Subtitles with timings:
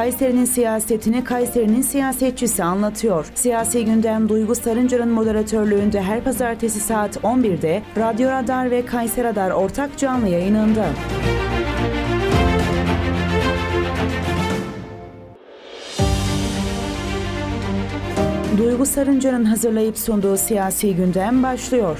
[0.00, 3.26] Kayseri'nin siyasetini Kayseri'nin siyasetçisi anlatıyor.
[3.34, 9.98] Siyasi gündem Duygu Sarıncar'ın moderatörlüğünde her pazartesi saat 11'de Radyo Radar ve Kayseri Radar ortak
[9.98, 10.86] canlı yayınında.
[18.58, 21.98] Duygu Sarıncar'ın hazırlayıp sunduğu siyasi gündem başlıyor.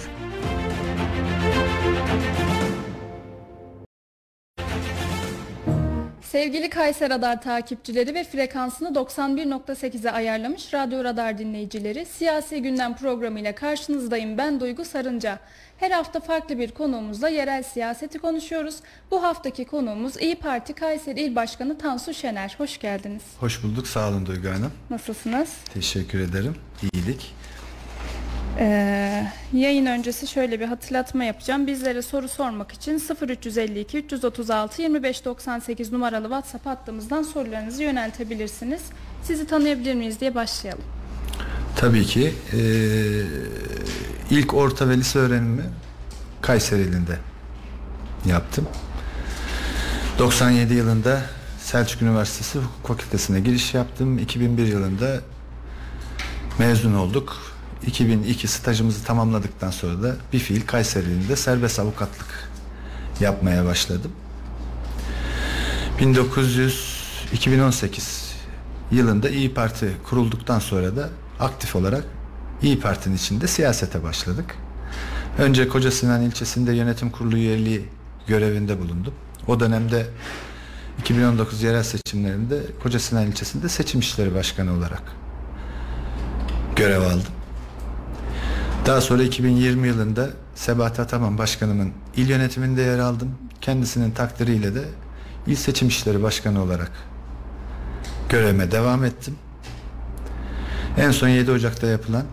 [6.40, 14.38] Sevgili Kayseri Radar takipçileri ve frekansını 91.8'e ayarlamış Radyo Radar dinleyicileri, Siyasi Gündem programıyla karşınızdayım
[14.38, 15.38] ben Duygu Sarınca.
[15.78, 18.76] Her hafta farklı bir konuğumuzla yerel siyaseti konuşuyoruz.
[19.10, 22.54] Bu haftaki konuğumuz İyi Parti Kayseri İl Başkanı Tansu Şener.
[22.58, 23.22] Hoş geldiniz.
[23.40, 23.86] Hoş bulduk.
[23.86, 24.72] Sağ olun Duygu Hanım.
[24.90, 25.48] Nasılsınız?
[25.74, 26.56] Teşekkür ederim.
[26.92, 27.34] İyilik.
[28.58, 31.66] Ee, yayın öncesi şöyle bir hatırlatma yapacağım.
[31.66, 38.82] Bizlere soru sormak için 0352 336 2598 numaralı WhatsApp hattımızdan sorularınızı yöneltebilirsiniz.
[39.22, 40.84] Sizi tanıyabilir miyiz diye başlayalım.
[41.76, 42.34] Tabii ki.
[42.52, 42.58] Ee,
[44.30, 45.62] ilk orta ve lise öğrenimi
[46.42, 47.18] Kayseri ilinde
[48.26, 48.68] yaptım.
[50.18, 51.22] 97 yılında
[51.60, 54.18] Selçuk Üniversitesi Hukuk Fakültesine giriş yaptım.
[54.18, 55.20] 2001 yılında
[56.58, 57.36] mezun olduk.
[57.86, 62.50] 2002 stajımızı tamamladıktan sonra da bir fiil Kayseri'nde serbest avukatlık
[63.20, 64.12] yapmaya başladım.
[66.00, 67.00] 1900
[67.32, 68.34] 2018
[68.92, 71.08] yılında İyi Parti kurulduktan sonra da
[71.40, 72.04] aktif olarak
[72.62, 74.56] İyi Parti'nin içinde siyasete başladık.
[75.38, 77.88] Önce Koca Sinan ilçesinde yönetim kurulu üyeliği
[78.26, 79.14] görevinde bulundum.
[79.46, 80.06] O dönemde
[80.98, 85.02] 2019 yerel seçimlerinde Koca Sinan ilçesinde seçim işleri başkanı olarak
[86.76, 87.39] görev aldım.
[88.86, 93.34] Daha sonra 2020 yılında Sebahat Ataman Başkanımın il yönetiminde yer aldım.
[93.60, 94.84] Kendisinin takdiriyle de
[95.46, 96.90] il seçim işleri başkanı olarak
[98.28, 99.36] görevime devam ettim.
[100.98, 102.24] En son 7 Ocak'ta yapılan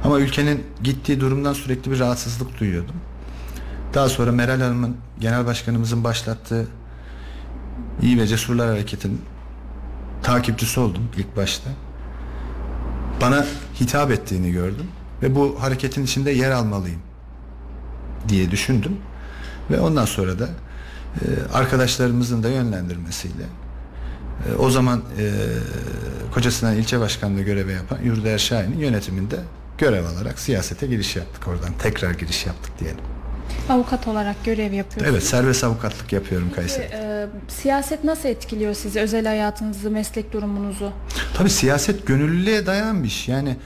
[0.03, 2.95] Ama ülkenin gittiği durumdan sürekli bir rahatsızlık duyuyordum.
[3.93, 6.67] Daha sonra Meral Hanım'ın genel başkanımızın başlattığı
[8.01, 9.21] İyi ve Cesurlar Hareketi'nin
[10.23, 11.69] takipçisi oldum ilk başta.
[13.21, 13.45] Bana
[13.81, 14.87] hitap ettiğini gördüm
[15.21, 17.01] ve bu hareketin içinde yer almalıyım
[18.27, 18.97] diye düşündüm
[19.71, 20.49] ve ondan sonra da
[21.15, 23.43] e, arkadaşlarımızın da yönlendirmesiyle
[24.47, 25.31] e, o zaman e,
[26.33, 29.35] Kocasinan ilçe başkanlığı görevi yapan Yurdaer Şahin'in yönetiminde
[29.77, 31.69] görev alarak siyasete giriş yaptık oradan.
[31.79, 33.01] Tekrar giriş yaptık diyelim.
[33.69, 35.13] Avukat olarak görev yapıyorsunuz.
[35.13, 36.83] Evet serbest avukatlık yapıyorum Kayseri.
[36.83, 40.91] E, siyaset nasıl etkiliyor sizi, özel hayatınızı, meslek durumunuzu?
[41.33, 43.27] Tabii siyaset gönüllülüğe dayan bir iş.
[43.27, 43.57] Yani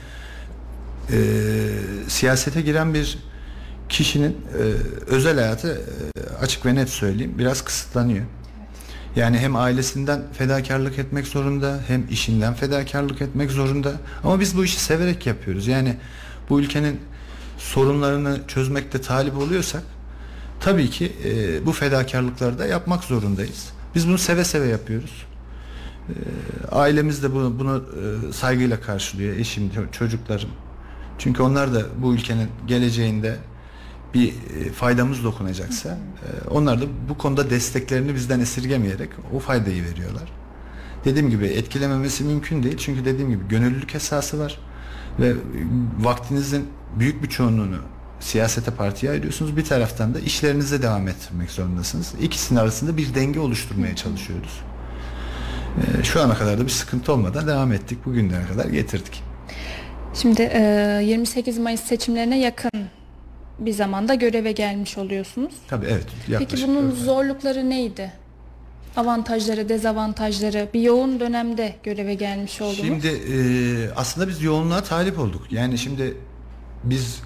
[1.12, 1.18] e,
[2.08, 3.18] siyasete giren bir
[3.88, 4.62] kişinin e,
[5.06, 5.80] özel hayatı
[6.16, 8.24] e, açık ve net söyleyeyim biraz kısıtlanıyor.
[9.16, 13.92] Yani hem ailesinden fedakarlık etmek zorunda hem işinden fedakarlık etmek zorunda.
[14.24, 15.66] Ama biz bu işi severek yapıyoruz.
[15.66, 15.96] Yani
[16.48, 17.00] bu ülkenin
[17.58, 19.82] sorunlarını çözmekte talip oluyorsak
[20.60, 23.68] tabii ki e, bu fedakarlıkları da yapmak zorundayız.
[23.94, 25.26] Biz bunu seve seve yapıyoruz.
[26.08, 26.14] E,
[26.72, 27.84] ailemiz de bunu, bunu
[28.28, 29.36] e, saygıyla karşılıyor.
[29.36, 30.50] Eşim, çocuklarım.
[31.18, 33.36] Çünkü onlar da bu ülkenin geleceğinde
[34.14, 40.32] bir e, faydamız dokunacaksa e, onlar da bu konuda desteklerini bizden esirgemeyerek o faydayı veriyorlar.
[41.04, 42.76] Dediğim gibi etkilememesi mümkün değil.
[42.76, 44.58] Çünkü dediğim gibi gönüllülük esası var
[45.20, 45.34] ve
[46.00, 46.68] vaktinizin
[46.98, 47.76] büyük bir çoğunluğunu
[48.20, 49.56] siyasete partiye ayırıyorsunuz.
[49.56, 52.14] Bir taraftan da işlerinize devam ettirmek zorundasınız.
[52.20, 54.60] İkisinin arasında bir denge oluşturmaya çalışıyoruz.
[56.00, 58.06] E, şu ana kadar da bir sıkıntı olmadan devam ettik.
[58.06, 59.22] Bugünlere kadar getirdik.
[60.14, 62.70] Şimdi 28 Mayıs seçimlerine yakın
[63.58, 65.54] bir zamanda göreve gelmiş oluyorsunuz.
[65.68, 66.06] Tabii evet.
[66.38, 66.96] Peki bunun öyle.
[66.96, 68.12] zorlukları neydi?
[68.96, 72.76] Avantajları, dezavantajları bir yoğun dönemde göreve gelmiş oldunuz.
[72.76, 73.36] Şimdi e,
[73.96, 75.42] aslında biz yoğunluğa talip olduk.
[75.50, 76.16] Yani şimdi
[76.84, 77.22] biz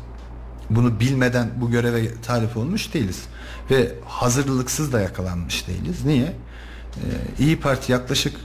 [0.71, 3.23] bunu bilmeden bu göreve talip olmuş değiliz.
[3.71, 6.05] Ve hazırlıksız da yakalanmış değiliz.
[6.05, 6.25] Niye?
[6.25, 8.37] Ee, İyi Parti yaklaşık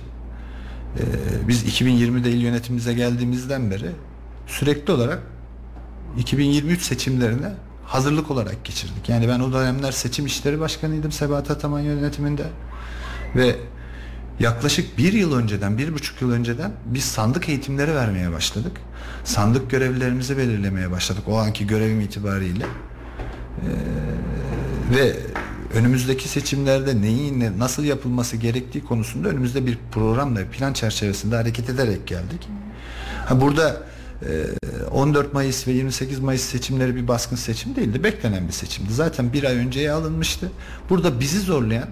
[1.47, 3.91] biz 2020'de il yönetimimize geldiğimizden beri
[4.47, 5.19] sürekli olarak
[6.17, 7.53] 2023 seçimlerine
[7.93, 9.09] hazırlık olarak geçirdik.
[9.09, 12.43] Yani ben o dönemler seçim işleri başkanıydım Sebahat Ataman yönetiminde
[13.35, 13.55] ve
[14.39, 18.71] yaklaşık bir yıl önceden, bir buçuk yıl önceden biz sandık eğitimleri vermeye başladık.
[19.23, 22.65] Sandık görevlilerimizi belirlemeye başladık o anki görevim itibariyle.
[22.65, 23.69] Ee,
[24.95, 25.15] ve
[25.73, 32.49] önümüzdeki seçimlerde neyin nasıl yapılması gerektiği konusunda önümüzde bir programla plan çerçevesinde hareket ederek geldik.
[33.25, 33.92] Ha burada
[34.91, 38.03] 14 e, Mayıs ve 28 Mayıs seçimleri bir baskın seçim değildi.
[38.03, 38.93] Beklenen bir seçimdi.
[38.93, 40.51] Zaten bir ay önceye alınmıştı.
[40.89, 41.89] Burada bizi zorlayan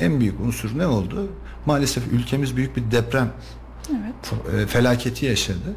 [0.00, 1.28] en büyük unsur ne oldu?
[1.66, 3.32] Maalesef ülkemiz büyük bir deprem
[3.90, 4.54] evet.
[4.54, 5.76] E, felaketi yaşadı.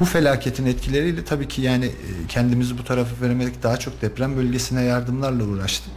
[0.00, 1.92] Bu felaketin etkileriyle tabii ki yani e,
[2.28, 3.62] kendimizi bu tarafa veremedik.
[3.62, 5.92] Daha çok deprem bölgesine yardımlarla uğraştık.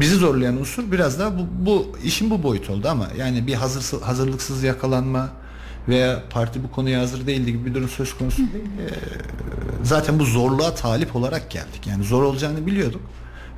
[0.00, 4.00] Bizi zorlayan unsur biraz daha bu, bu işin bu boyut oldu ama yani bir hazır,
[4.00, 5.28] hazırlıksız yakalanma,
[5.88, 8.64] veya parti bu konuya hazır değildi gibi bir durum söz konusu değil.
[8.80, 8.94] Ee,
[9.82, 11.86] zaten bu zorluğa talip olarak geldik.
[11.86, 13.00] Yani zor olacağını biliyorduk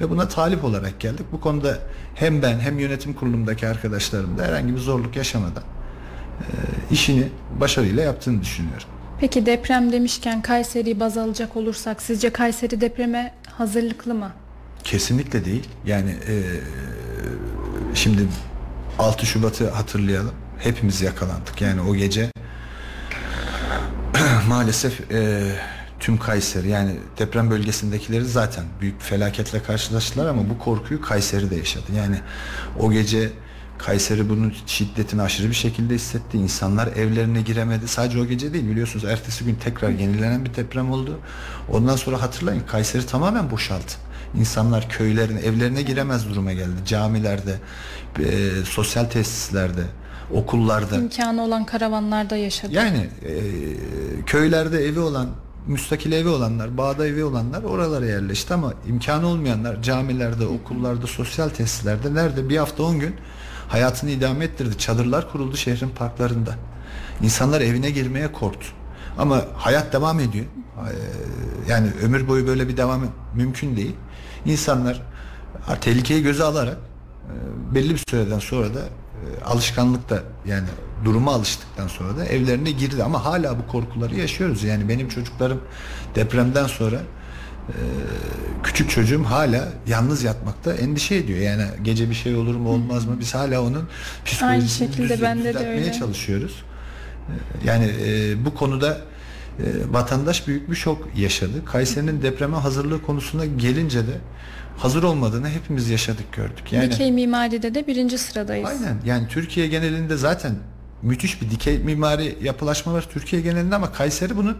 [0.00, 1.26] ve buna talip olarak geldik.
[1.32, 1.78] Bu konuda
[2.14, 5.62] hem ben hem yönetim kurulumdaki arkadaşlarım da herhangi bir zorluk yaşamadan
[6.40, 6.44] e,
[6.90, 7.28] işini
[7.60, 8.88] başarıyla yaptığını düşünüyorum.
[9.20, 14.32] Peki deprem demişken Kayseri'yi baz alacak olursak sizce Kayseri depreme hazırlıklı mı?
[14.84, 15.68] Kesinlikle değil.
[15.86, 16.42] Yani e,
[17.94, 18.26] şimdi
[18.98, 21.60] 6 Şubat'ı hatırlayalım hepimiz yakalandık.
[21.60, 22.30] Yani o gece
[24.48, 25.42] maalesef e,
[26.00, 31.86] tüm Kayseri yani deprem bölgesindekileri zaten büyük felaketle karşılaştılar ama bu korkuyu Kayseri de yaşadı.
[31.96, 32.16] Yani
[32.78, 33.30] o gece
[33.78, 36.38] Kayseri bunun şiddetini aşırı bir şekilde hissetti.
[36.38, 37.88] İnsanlar evlerine giremedi.
[37.88, 39.04] Sadece o gece değil biliyorsunuz.
[39.04, 41.18] Ertesi gün tekrar yenilenen bir deprem oldu.
[41.72, 43.92] Ondan sonra hatırlayın Kayseri tamamen boşaldı.
[44.34, 46.76] İnsanlar köylerine, evlerine giremez duruma geldi.
[46.86, 47.58] Camilerde,
[48.18, 49.82] e, sosyal tesislerde,
[50.32, 50.96] okullarda.
[50.96, 52.72] imkanı olan karavanlarda yaşadı.
[52.74, 53.32] Yani e,
[54.26, 55.28] köylerde evi olan,
[55.66, 62.14] müstakil evi olanlar, bağda evi olanlar oralara yerleşti ama imkanı olmayanlar camilerde, okullarda, sosyal tesislerde
[62.14, 63.14] nerede bir hafta on gün
[63.68, 64.78] hayatını idame ettirdi.
[64.78, 66.54] Çadırlar kuruldu şehrin parklarında.
[67.22, 68.66] İnsanlar evine girmeye korktu.
[69.18, 70.44] Ama hayat devam ediyor.
[71.68, 73.00] Yani ömür boyu böyle bir devam
[73.34, 73.96] mümkün değil.
[74.44, 75.02] İnsanlar
[75.80, 79.01] tehlikeyi göze alarak e, belli bir süreden sonra da e,
[79.44, 80.64] alışkanlık da yani
[81.04, 84.64] duruma alıştıktan sonra da evlerine girdi ama hala bu korkuları yaşıyoruz.
[84.64, 85.60] Yani benim çocuklarım
[86.14, 86.96] depremden sonra
[87.68, 87.76] e,
[88.62, 91.38] küçük çocuğum hala yalnız yatmakta endişe ediyor.
[91.38, 93.16] Yani gece bir şey olur mu olmaz mı?
[93.20, 93.88] Biz hala onun
[94.24, 95.92] psikolojisini Aynı şekilde düz, bende de öyle.
[95.92, 96.64] çalışıyoruz.
[97.28, 97.32] E,
[97.68, 98.98] yani e, bu konuda
[99.58, 101.64] e, vatandaş büyük bir şok yaşadı.
[101.64, 104.18] Kayseri'nin depreme hazırlığı konusuna gelince de
[104.82, 106.72] hazır olmadığını hepimiz yaşadık gördük.
[106.72, 108.68] Yani, dikey mimaride de birinci sıradayız.
[108.68, 110.54] Aynen yani Türkiye genelinde zaten
[111.02, 114.58] müthiş bir dikey mimari yapılaşma var Türkiye genelinde ama Kayseri bunun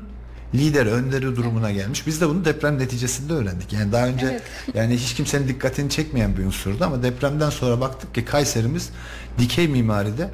[0.55, 2.07] lider önderi durumuna gelmiş.
[2.07, 3.73] Biz de bunu deprem neticesinde öğrendik.
[3.73, 4.43] Yani daha önce evet.
[4.75, 8.91] yani hiç kimsenin dikkatini çekmeyen bir unsurdu ama depremden sonra baktık ki Kayserimiz
[9.39, 10.31] dikey mimaride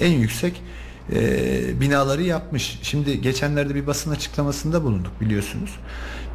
[0.00, 0.62] en yüksek
[1.12, 2.78] e, binaları yapmış.
[2.82, 5.70] Şimdi geçenlerde bir basın açıklamasında bulunduk biliyorsunuz.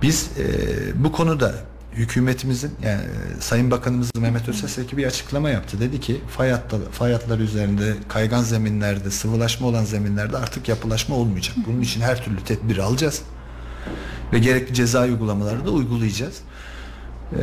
[0.02, 1.56] Biz e, bu konuda
[1.96, 3.02] hükümetimizin yani
[3.40, 5.80] Sayın Bakanımız Mehmet Özeseki bir açıklama yaptı.
[5.80, 11.56] Dedi ki fay, hatları, fay hatları üzerinde kaygan zeminlerde sıvılaşma olan zeminlerde artık yapılaşma olmayacak.
[11.68, 13.22] Bunun için her türlü tedbir alacağız.
[14.34, 16.36] Ve gerekli ceza uygulamaları da uygulayacağız.
[17.34, 17.38] Ee,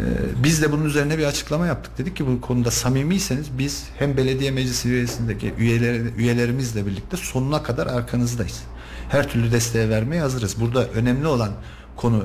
[0.45, 1.99] biz de bunun üzerine bir açıklama yaptık.
[1.99, 7.87] Dedik ki bu konuda samimiyseniz biz hem belediye meclisi üyesindeki üyeler, üyelerimizle birlikte sonuna kadar
[7.87, 8.63] arkanızdayız.
[9.09, 10.61] Her türlü desteğe vermeye hazırız.
[10.61, 11.51] Burada önemli olan
[11.97, 12.25] konu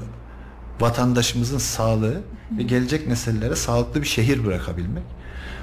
[0.79, 2.21] vatandaşımızın sağlığı
[2.57, 5.03] ve gelecek nesillere sağlıklı bir şehir bırakabilmek.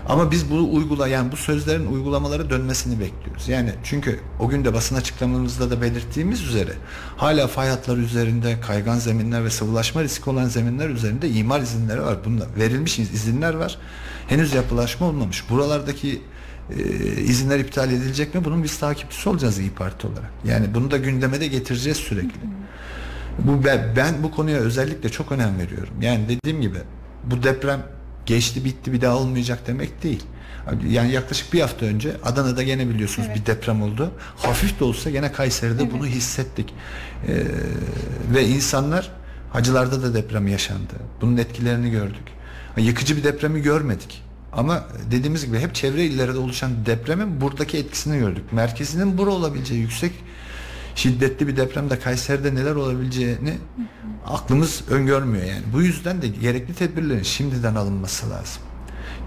[0.08, 3.48] Ama biz bu uygulayan bu sözlerin uygulamaları dönmesini bekliyoruz.
[3.48, 6.72] Yani çünkü o gün de basın açıklamamızda da belirttiğimiz üzere
[7.16, 12.18] hala fay hatları üzerinde kaygan zeminler ve sıvılaşma riski olan zeminler üzerinde imar izinleri var.
[12.24, 13.78] Bunda verilmiş izinler var.
[14.28, 15.50] Henüz yapılaşma olmamış.
[15.50, 16.22] Buralardaki
[16.70, 16.82] e,
[17.22, 18.44] izinler iptal edilecek mi?
[18.44, 20.30] Bunun biz takipçisi olacağız İyi Parti olarak.
[20.44, 22.40] Yani bunu da gündeme de getireceğiz sürekli.
[23.38, 25.94] Bu ben, ben bu konuya özellikle çok önem veriyorum.
[26.00, 26.78] Yani dediğim gibi
[27.24, 27.82] bu deprem
[28.26, 30.22] geçti bitti bir daha olmayacak demek değil.
[30.88, 33.40] Yani yaklaşık bir hafta önce Adana'da gene biliyorsunuz evet.
[33.40, 34.10] bir deprem oldu.
[34.36, 35.92] Hafif de olsa gene Kayseri'de evet.
[35.92, 36.74] bunu hissettik.
[37.28, 37.44] Ee,
[38.34, 39.10] ve insanlar
[39.52, 40.94] Hacılar'da da deprem yaşandı.
[41.20, 42.22] Bunun etkilerini gördük.
[42.76, 44.22] Yıkıcı bir depremi görmedik.
[44.52, 48.52] Ama dediğimiz gibi hep çevre illerde oluşan depremin buradaki etkisini gördük.
[48.52, 50.12] Merkezinin bura olabileceği yüksek
[50.94, 53.54] şiddetli bir depremde Kayseri'de neler olabileceğini
[54.26, 55.62] aklımız öngörmüyor yani.
[55.72, 58.62] Bu yüzden de gerekli tedbirlerin şimdiden alınması lazım.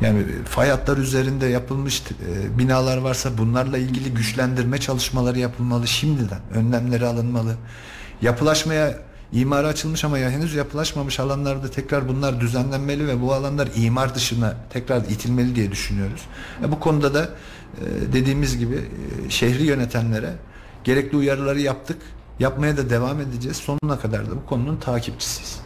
[0.01, 6.39] Yani fay hatları üzerinde yapılmış e, binalar varsa bunlarla ilgili güçlendirme çalışmaları yapılmalı şimdiden.
[6.53, 7.55] Önlemleri alınmalı.
[8.21, 8.99] Yapılaşmaya
[9.31, 14.55] imara açılmış ama ya henüz yapılaşmamış alanlarda tekrar bunlar düzenlenmeli ve bu alanlar imar dışına
[14.69, 16.21] tekrar itilmeli diye düşünüyoruz.
[16.63, 17.29] E, bu konuda da
[17.81, 20.33] e, dediğimiz gibi e, şehri yönetenlere
[20.85, 22.01] gerekli uyarıları yaptık.
[22.39, 23.57] Yapmaya da devam edeceğiz.
[23.57, 25.59] Sonuna kadar da bu konunun takipçisiyiz.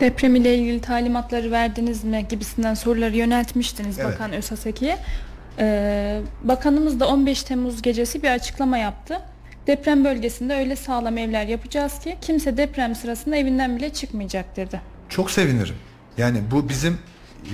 [0.00, 4.12] Deprem ile ilgili talimatları verdiniz mi gibisinden soruları yöneltmiştiniz Evet.
[4.12, 4.98] Bakan Özaseki'ye.
[5.58, 9.20] Ee, bakanımız da 15 Temmuz gecesi bir açıklama yaptı.
[9.66, 14.80] Deprem bölgesinde öyle sağlam evler yapacağız ki kimse deprem sırasında evinden bile çıkmayacak dedi.
[15.08, 15.74] Çok sevinirim.
[16.18, 16.98] Yani bu bizim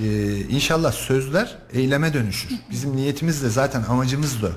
[0.03, 2.49] e, inşallah sözler eyleme dönüşür.
[2.71, 4.49] Bizim niyetimiz de zaten amacımız da.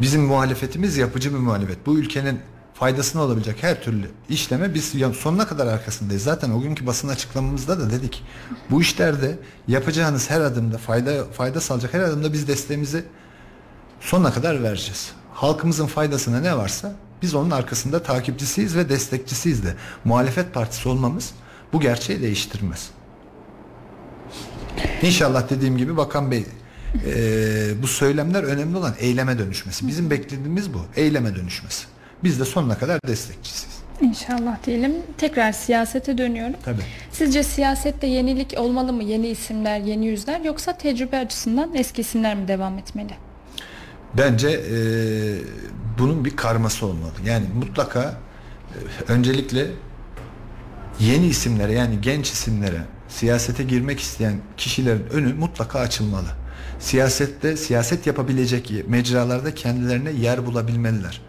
[0.00, 1.86] Bizim muhalefetimiz yapıcı bir muhalefet.
[1.86, 2.40] Bu ülkenin
[2.74, 6.22] faydasına olabilecek her türlü işleme biz sonuna kadar arkasındayız.
[6.22, 8.24] Zaten o günkü basın açıklamamızda da dedik.
[8.70, 13.04] Bu işlerde yapacağınız her adımda fayda fayda sağlayacak her adımda biz desteğimizi
[14.00, 15.12] sonuna kadar vereceğiz.
[15.32, 19.74] Halkımızın faydasına ne varsa biz onun arkasında takipçisiyiz ve destekçisiyiz de.
[20.04, 21.34] Muhalefet partisi olmamız
[21.72, 22.90] bu gerçeği değiştirmez.
[25.02, 26.46] İnşallah dediğim gibi Bakan Bey
[27.06, 29.88] eee, bu söylemler önemli olan eyleme dönüşmesi.
[29.88, 30.80] Bizim beklediğimiz bu.
[30.96, 31.84] Eyleme dönüşmesi.
[32.24, 33.76] Biz de sonuna kadar destekçisiyiz.
[34.00, 34.92] İnşallah diyelim.
[35.18, 36.54] Tekrar siyasete dönüyorum.
[36.64, 36.82] Tabii.
[37.12, 39.02] Sizce siyasette yenilik olmalı mı?
[39.02, 43.12] Yeni isimler, yeni yüzler yoksa tecrübe açısından eski isimler mi devam etmeli?
[44.18, 45.34] Bence eee,
[45.98, 47.12] bunun bir karması olmalı.
[47.26, 48.02] Yani mutlaka
[48.70, 49.66] e, öncelikle
[51.00, 56.28] yeni isimlere yani genç isimlere siyasete girmek isteyen kişilerin önü mutlaka açılmalı.
[56.82, 61.20] Siyasette siyaset yapabilecek mecralarda kendilerine yer bulabilmeliler.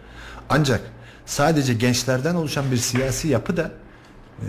[0.48, 0.80] Ancak
[1.26, 3.72] sadece gençlerden oluşan bir siyasi yapı da
[4.42, 4.48] eee,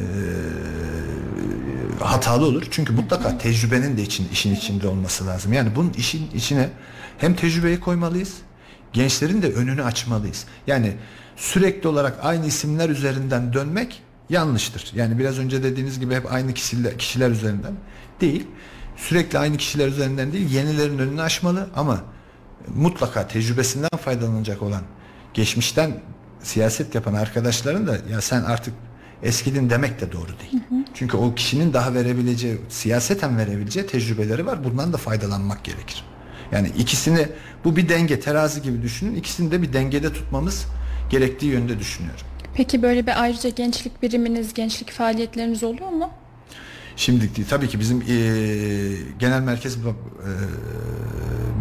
[1.99, 2.67] hatalı olur.
[2.71, 5.53] Çünkü mutlaka tecrübenin de için, işin içinde olması lazım.
[5.53, 6.69] Yani bunun işin içine
[7.17, 8.33] hem tecrübeyi koymalıyız,
[8.93, 10.45] gençlerin de önünü açmalıyız.
[10.67, 10.93] Yani
[11.35, 14.91] sürekli olarak aynı isimler üzerinden dönmek yanlıştır.
[14.95, 17.73] Yani biraz önce dediğiniz gibi hep aynı kişiler, kişiler üzerinden
[18.21, 18.47] değil.
[18.97, 22.03] Sürekli aynı kişiler üzerinden değil, yenilerin önünü açmalı ama
[22.75, 24.81] mutlaka tecrübesinden faydalanacak olan
[25.33, 26.01] geçmişten
[26.43, 28.73] siyaset yapan arkadaşların da ya sen artık
[29.23, 30.63] eskidin demek de doğru değil.
[30.93, 34.63] Çünkü o kişinin daha verebileceği, siyaseten verebileceği tecrübeleri var.
[34.63, 36.03] Bundan da faydalanmak gerekir.
[36.51, 37.27] Yani ikisini
[37.63, 39.15] bu bir denge terazi gibi düşünün.
[39.15, 40.65] İkisini de bir dengede tutmamız
[41.09, 42.25] gerektiği yönde düşünüyorum.
[42.53, 46.09] Peki böyle bir ayrıca gençlik biriminiz, gençlik faaliyetleriniz oluyor mu?
[46.95, 49.91] Şimdi değil, tabii ki bizim eee, genel merkez eee,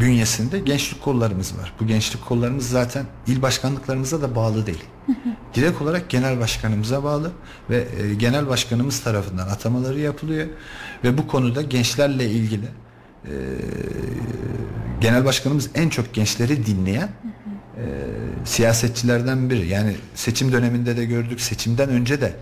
[0.01, 1.73] bünyesinde gençlik kollarımız var.
[1.81, 4.85] Bu gençlik kollarımız zaten il başkanlıklarımıza da bağlı değil.
[5.55, 7.33] Direkt olarak genel başkanımıza bağlı
[7.71, 10.47] ve eee, genel başkanımız tarafından atamaları yapılıyor
[11.05, 12.67] ve bu konuda gençlerle ilgili
[13.25, 13.33] eee,
[15.01, 17.09] genel başkanımız en çok gençleri dinleyen
[17.77, 17.85] eee,
[18.45, 19.69] siyasetçilerden biri.
[19.69, 22.33] Yani seçim döneminde de gördük, seçimden önce de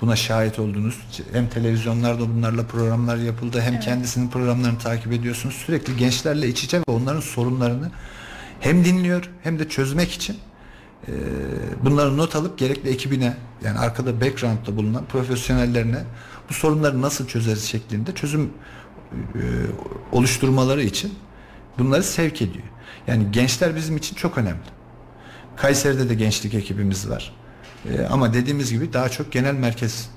[0.00, 0.98] buna şahit oldunuz.
[1.32, 5.54] Hem televizyonlarda bunlarla programlar yapıldı hem kendisinin programlarını takip ediyorsunuz.
[5.54, 7.90] Sürekli gençlerle iç içe ve onların sorunlarını
[8.60, 10.36] hem dinliyor hem de çözmek için
[11.08, 11.12] e,
[11.84, 16.04] bunları not alıp gerekli ekibine yani arkada background'da bulunan profesyonellerine
[16.48, 18.50] bu sorunları nasıl çözeriz şeklinde çözüm
[19.12, 19.42] e,
[20.12, 21.14] oluşturmaları için
[21.78, 22.64] bunları sevk ediyor.
[23.06, 24.60] Yani gençler bizim için çok önemli.
[25.56, 27.39] Kayseri'de de gençlik ekibimiz var.
[27.88, 30.08] Ee, ama dediğimiz gibi daha çok genel merkez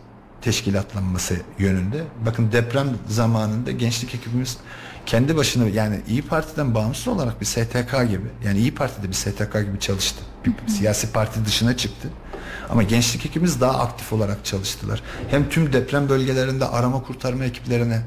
[0.41, 2.03] teşkilatlanması yönünde.
[2.25, 4.57] Bakın deprem zamanında gençlik ekibimiz
[5.05, 9.53] kendi başına yani İyi Parti'den bağımsız olarak bir STK gibi yani İyi Parti'de bir STK
[9.53, 10.23] gibi çalıştı.
[10.45, 12.09] Bir siyasi parti dışına çıktı.
[12.69, 15.03] Ama gençlik ekibimiz daha aktif olarak çalıştılar.
[15.29, 18.01] Hem tüm deprem bölgelerinde arama kurtarma ekiplerine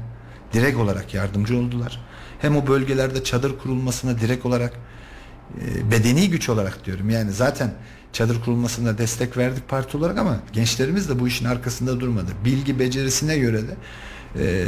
[0.53, 2.01] direkt olarak yardımcı oldular.
[2.39, 4.73] Hem o bölgelerde çadır kurulmasına direkt olarak
[5.61, 7.09] e, bedeni güç olarak diyorum.
[7.09, 7.73] Yani zaten
[8.13, 12.31] çadır kurulmasına destek verdik parti olarak ama gençlerimiz de bu işin arkasında durmadı.
[12.45, 13.75] Bilgi becerisine göre de
[14.35, 14.65] e,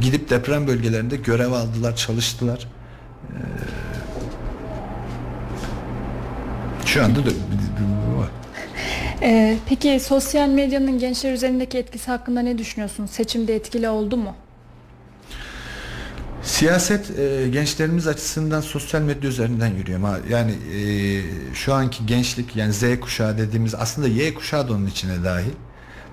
[0.00, 2.68] gidip deprem bölgelerinde görev aldılar, çalıştılar.
[3.28, 3.36] E,
[6.86, 7.30] şu anda da.
[9.22, 13.10] Ee, peki sosyal medyanın gençler üzerindeki etkisi hakkında ne düşünüyorsunuz?
[13.10, 14.34] Seçimde etkili oldu mu?
[16.42, 20.00] Siyaset e, gençlerimiz açısından sosyal medya üzerinden yürüyor.
[20.30, 25.24] Yani e, şu anki gençlik yani Z kuşağı dediğimiz aslında Y kuşağı da onun içine
[25.24, 25.52] dahil.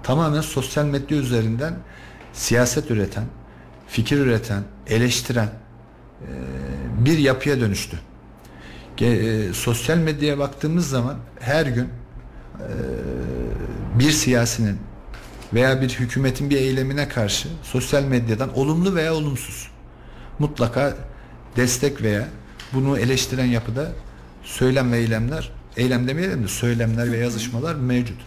[0.03, 1.73] Tamamen sosyal medya üzerinden
[2.33, 3.23] siyaset üreten,
[3.87, 5.49] fikir üreten, eleştiren
[6.21, 6.29] e,
[7.05, 7.99] bir yapıya dönüştü.
[9.01, 12.69] E, sosyal medyaya baktığımız zaman her gün e,
[13.99, 14.77] bir siyasinin
[15.53, 19.78] veya bir hükümetin bir eylemine karşı sosyal medyadan olumlu veya olumsuz
[20.39, 20.97] mutlaka
[21.55, 22.27] destek veya
[22.73, 23.91] bunu eleştiren yapıda
[24.43, 28.17] söylem ve eylemler, eylem demeyelim de söylemler ve yazışmalar mevcut.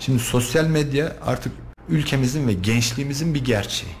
[0.00, 1.52] Şimdi sosyal medya artık
[1.88, 3.92] ülkemizin ve gençliğimizin bir gerçeği.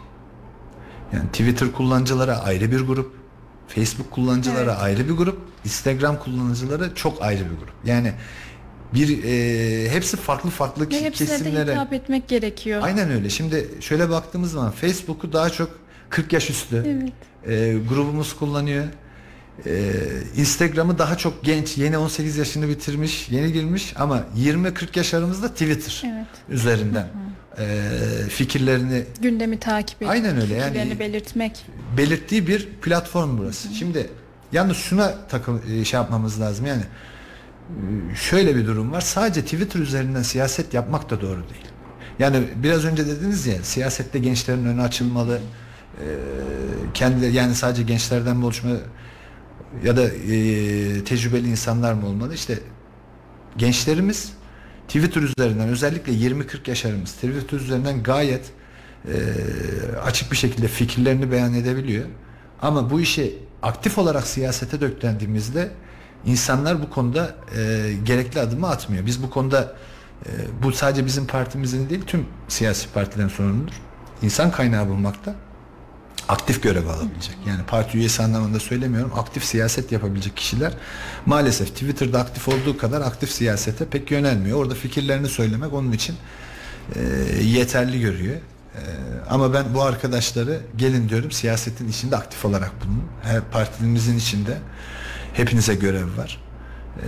[1.12, 3.14] Yani Twitter kullanıcılara ayrı bir grup,
[3.68, 4.82] Facebook kullanıcılara evet.
[4.82, 7.74] ayrı bir grup, Instagram kullanıcıları çok ayrı bir grup.
[7.84, 8.12] Yani
[8.94, 11.66] bir e, hepsi farklı farklı Ve kesimlere.
[11.66, 12.82] de hitap etmek gerekiyor.
[12.82, 13.30] Aynen öyle.
[13.30, 15.70] Şimdi şöyle baktığımız zaman Facebook'u daha çok
[16.10, 17.12] 40 yaş üstü evet.
[17.58, 18.84] e, grubumuz kullanıyor.
[19.66, 19.92] E,
[20.36, 26.02] Instagram'ı daha çok genç, yeni 18 yaşını bitirmiş, yeni girmiş ama 20-40 yaş aramızda Twitter
[26.04, 26.26] evet.
[26.48, 27.02] üzerinden.
[27.02, 27.90] Hı hı e,
[28.28, 31.66] fikirlerini gündemi takip etmek, aynen öyle yani belirtmek.
[31.96, 33.68] Belirttiği bir platform burası.
[33.68, 33.74] Hı.
[33.74, 34.10] Şimdi
[34.52, 36.82] yalnız şuna takım e, şey yapmamız lazım yani
[37.68, 39.00] e, şöyle bir durum var.
[39.00, 41.66] Sadece Twitter üzerinden siyaset yapmak da doğru değil.
[42.18, 45.40] Yani biraz önce dediniz ya siyasette gençlerin önü açılmalı.
[46.00, 46.08] E,
[46.94, 48.70] kendileri yani sadece gençlerden mi oluşma
[49.84, 52.34] ya da e, tecrübeli insanlar mı olmalı?
[52.34, 52.58] İşte
[53.56, 54.32] gençlerimiz
[54.86, 58.52] Twitter üzerinden özellikle 20-40 yaşlarımız Twitter üzerinden gayet
[59.04, 59.16] e,
[60.04, 62.04] açık bir şekilde fikirlerini beyan edebiliyor.
[62.62, 65.70] Ama bu işi aktif olarak siyasete döklendiğimizde
[66.26, 69.06] insanlar bu konuda e, gerekli adımı atmıyor.
[69.06, 69.76] Biz bu konuda
[70.26, 70.30] e,
[70.62, 73.72] bu sadece bizim partimizin değil tüm siyasi partilerin sorunudur.
[74.22, 75.34] İnsan kaynağı bulmakta
[76.28, 77.36] aktif görev alabilecek.
[77.46, 79.12] Yani parti üyesi anlamında söylemiyorum.
[79.14, 80.72] Aktif siyaset yapabilecek kişiler
[81.26, 84.58] maalesef Twitter'da aktif olduğu kadar aktif siyasete pek yönelmiyor.
[84.58, 86.16] Orada fikirlerini söylemek onun için
[86.94, 87.00] e,
[87.42, 88.34] yeterli görüyor.
[88.34, 88.80] E,
[89.30, 93.04] ama ben bu arkadaşları gelin diyorum siyasetin içinde aktif olarak bulunun.
[93.22, 94.58] Her partimizin içinde
[95.32, 96.42] hepinize görev var.
[96.96, 97.06] E,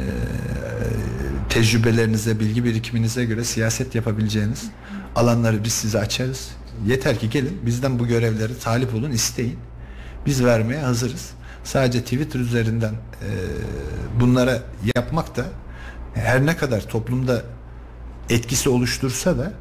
[1.48, 4.70] tecrübelerinize, bilgi birikiminize göre siyaset yapabileceğiniz
[5.16, 6.48] alanları biz size açarız
[6.86, 9.58] Yeter ki gelin bizden bu görevleri talip olun isteyin.
[10.26, 11.30] Biz vermeye hazırız.
[11.64, 13.30] Sadece Twitter üzerinden e,
[14.20, 14.62] bunlara
[14.96, 15.44] yapmak da
[16.14, 17.42] her ne kadar toplumda
[18.30, 19.52] etkisi oluştursa da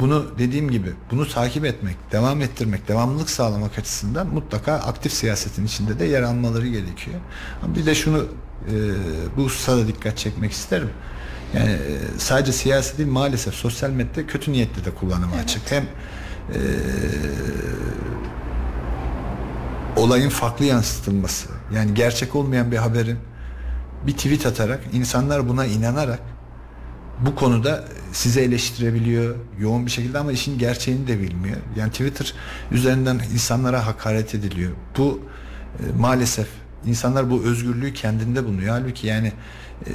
[0.00, 5.98] bunu dediğim gibi bunu takip etmek, devam ettirmek, devamlılık sağlamak açısından mutlaka aktif siyasetin içinde
[5.98, 7.20] de yer almaları gerekiyor.
[7.62, 8.74] Ama bir de şunu e,
[9.36, 10.90] bu hususa dikkat çekmek isterim.
[11.54, 15.44] Yani e, sadece siyasi değil maalesef sosyal medya kötü niyetle de kullanıma evet.
[15.44, 15.70] açık.
[15.70, 15.84] Hem
[16.52, 16.58] e,
[19.96, 23.18] olayın farklı yansıtılması yani gerçek olmayan bir haberin
[24.06, 26.20] bir tweet atarak insanlar buna inanarak
[27.20, 31.56] bu konuda size eleştirebiliyor yoğun bir şekilde ama işin gerçeğini de bilmiyor.
[31.76, 32.34] Yani Twitter
[32.72, 34.72] üzerinden insanlara hakaret ediliyor.
[34.98, 35.20] Bu
[35.78, 36.48] e, maalesef
[36.86, 38.68] insanlar bu özgürlüğü kendinde buluyor.
[38.68, 39.32] Halbuki yani
[39.86, 39.92] e,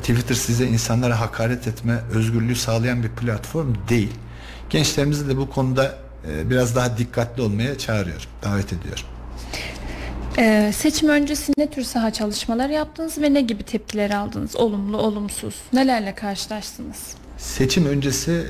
[0.00, 4.12] Twitter size insanlara hakaret etme özgürlüğü sağlayan bir platform değil.
[4.70, 5.98] Gençlerimizi de bu konuda
[6.30, 9.04] e, biraz daha dikkatli olmaya çağırıyorum, davet ediyorum.
[10.38, 14.56] Ee, seçim öncesi ne tür saha çalışmalar yaptınız ve ne gibi tepkiler aldınız?
[14.56, 15.54] Olumlu, olumsuz.
[15.72, 17.14] Nelerle karşılaştınız?
[17.38, 18.46] Seçim öncesi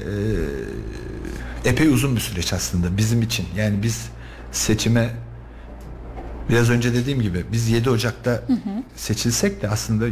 [1.65, 3.47] e, epey uzun bir süreç aslında bizim için.
[3.57, 4.09] Yani biz
[4.53, 5.11] seçime
[6.49, 8.83] biraz önce dediğim gibi biz 7 Ocak'ta hı hı.
[8.97, 10.07] seçilsek de aslında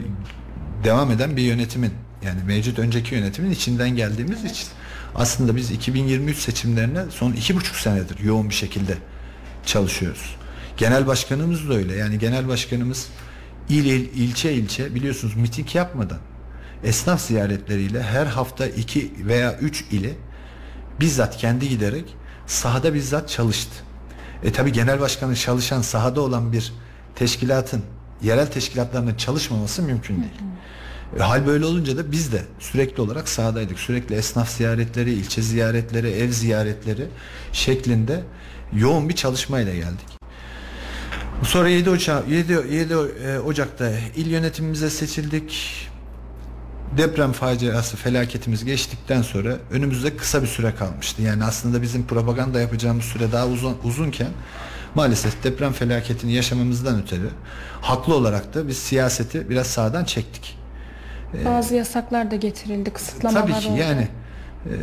[0.84, 1.92] devam eden bir yönetimin
[2.24, 4.50] yani mevcut önceki yönetimin içinden geldiğimiz evet.
[4.50, 4.68] için
[5.14, 8.98] aslında biz 2023 seçimlerine son iki buçuk senedir yoğun bir şekilde
[9.66, 10.36] çalışıyoruz.
[10.76, 11.96] Genel başkanımız da öyle.
[11.96, 13.08] Yani genel başkanımız
[13.68, 16.18] il, il ilçe ilçe biliyorsunuz miting yapmadan
[16.84, 20.14] esnaf ziyaretleriyle her hafta iki veya üç ili
[21.00, 23.74] bizzat kendi giderek sahada bizzat çalıştı.
[24.42, 26.72] E tabi genel başkanın çalışan sahada olan bir
[27.14, 27.82] teşkilatın
[28.22, 30.38] yerel teşkilatlarının çalışmaması mümkün değil.
[30.38, 30.48] Hı hı.
[31.18, 33.78] E, hal böyle olunca da biz de sürekli olarak sahadaydık.
[33.78, 37.06] Sürekli esnaf ziyaretleri, ilçe ziyaretleri, ev ziyaretleri
[37.52, 38.20] şeklinde
[38.72, 40.06] yoğun bir çalışmayla geldik.
[41.42, 42.96] Sonra 7, Ocak, 7, 7
[43.46, 45.80] Ocak'ta il yönetimimize seçildik.
[46.96, 51.22] Deprem faciası felaketimiz geçtikten sonra önümüzde kısa bir süre kalmıştı.
[51.22, 54.28] Yani aslında bizim propaganda yapacağımız süre daha uzun uzunken
[54.94, 57.30] maalesef deprem felaketini yaşamamızdan ötürü
[57.80, 60.63] haklı olarak da biz siyaseti biraz sağdan çektik.
[61.40, 63.78] Ee, Bazı yasaklar da getirildi, kısıtlamalar Tabii ki oldu.
[63.78, 64.08] yani
[64.66, 64.74] e,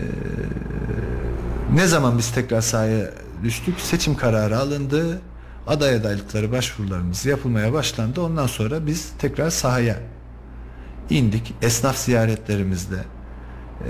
[1.73, 3.05] ne zaman biz tekrar sahaya
[3.43, 3.79] düştük?
[3.79, 5.21] Seçim kararı alındı.
[5.67, 8.21] Aday adaylıkları başvurularımız yapılmaya başlandı.
[8.21, 9.99] Ondan sonra biz tekrar sahaya
[11.09, 11.53] indik.
[11.61, 12.95] Esnaf ziyaretlerimizde
[13.79, 13.89] e,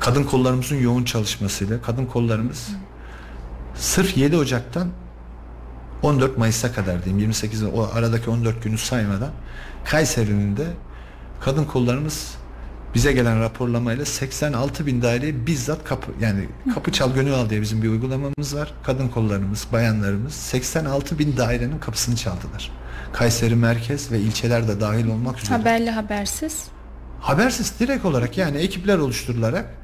[0.00, 2.68] kadın kollarımızın yoğun çalışmasıyla kadın kollarımız
[3.74, 4.88] sırf 7 Ocak'tan
[6.02, 9.30] 14 Mayıs'a kadar diyeyim 28 o aradaki 14 günü saymadan
[9.84, 10.66] Kayseri'nin de
[11.40, 12.34] kadın kollarımız
[12.94, 17.82] bize gelen raporlamayla 86 bin daireye bizzat kapı yani kapı çal gönül al diye bizim
[17.82, 18.74] bir uygulamamız var.
[18.82, 22.70] Kadın kollarımız, bayanlarımız 86 bin dairenin kapısını çaldılar.
[23.12, 25.58] Kayseri merkez ve ilçeler de dahil olmak üzere.
[25.58, 26.64] Haberli habersiz.
[27.20, 29.74] Habersiz direkt olarak yani ekipler oluşturularak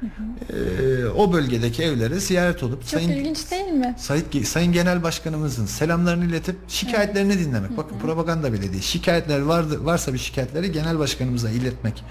[0.49, 3.95] e, o bölgedeki evlere ziyaret olup Çok sayın ilginç değil mi?
[3.97, 7.77] Sayın, sayın Genel Başkanımızın selamlarını iletip şikayetlerini dinlemek.
[7.77, 8.83] Bakın propaganda bile değil.
[8.83, 12.03] Şikayetler vardı, varsa bir şikayetleri Genel Başkanımıza iletmek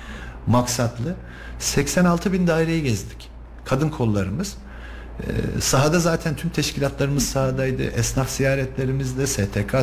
[0.47, 1.15] maksatlı.
[1.59, 3.31] 86 bin daireyi gezdik.
[3.65, 4.57] Kadın kollarımız.
[5.21, 7.83] Ee, sahada zaten tüm teşkilatlarımız sahadaydı.
[7.83, 9.75] Esnaf ziyaretlerimizde, STK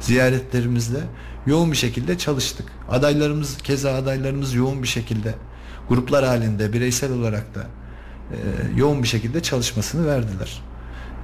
[0.00, 0.98] ziyaretlerimizde
[1.46, 2.66] yoğun bir şekilde çalıştık.
[2.90, 5.34] Adaylarımız, keza adaylarımız yoğun bir şekilde
[5.88, 7.66] gruplar halinde, bireysel olarak da
[8.32, 8.36] e,
[8.76, 10.62] yoğun bir şekilde çalışmasını verdiler.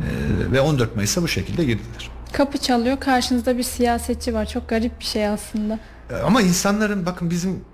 [0.01, 2.11] E, ve 14 Mayıs'a bu şekilde girdiler.
[2.33, 4.47] Kapı çalıyor karşınızda bir siyasetçi var.
[4.47, 5.79] Çok garip bir şey aslında.
[6.11, 7.65] E, Ama insanların bakın bizim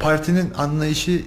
[0.00, 1.22] partinin anlayışı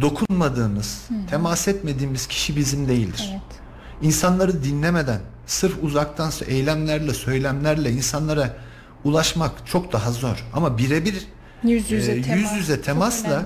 [0.00, 3.28] dokunmadığımız, temas etmediğimiz kişi bizim değildir.
[3.32, 3.60] Evet.
[4.02, 8.56] İnsanları dinlemeden sırf uzaktan eylemlerle, söylemlerle insanlara
[9.04, 10.44] ulaşmak çok daha zor.
[10.52, 11.26] Ama birebir
[11.64, 12.38] Yüz yüze e, temas.
[12.40, 13.44] yüz yüze temasla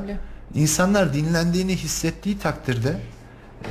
[0.55, 2.89] insanlar dinlendiğini hissettiği takdirde
[3.65, 3.71] e,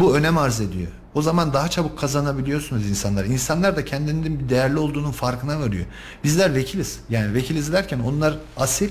[0.00, 0.88] bu önem arz ediyor.
[1.14, 3.24] O zaman daha çabuk kazanabiliyorsunuz insanlar.
[3.24, 5.86] İnsanlar da kendinin bir değerli olduğunun farkına varıyor.
[6.24, 7.00] Bizler vekiliz.
[7.10, 8.88] Yani vekiliz derken onlar asil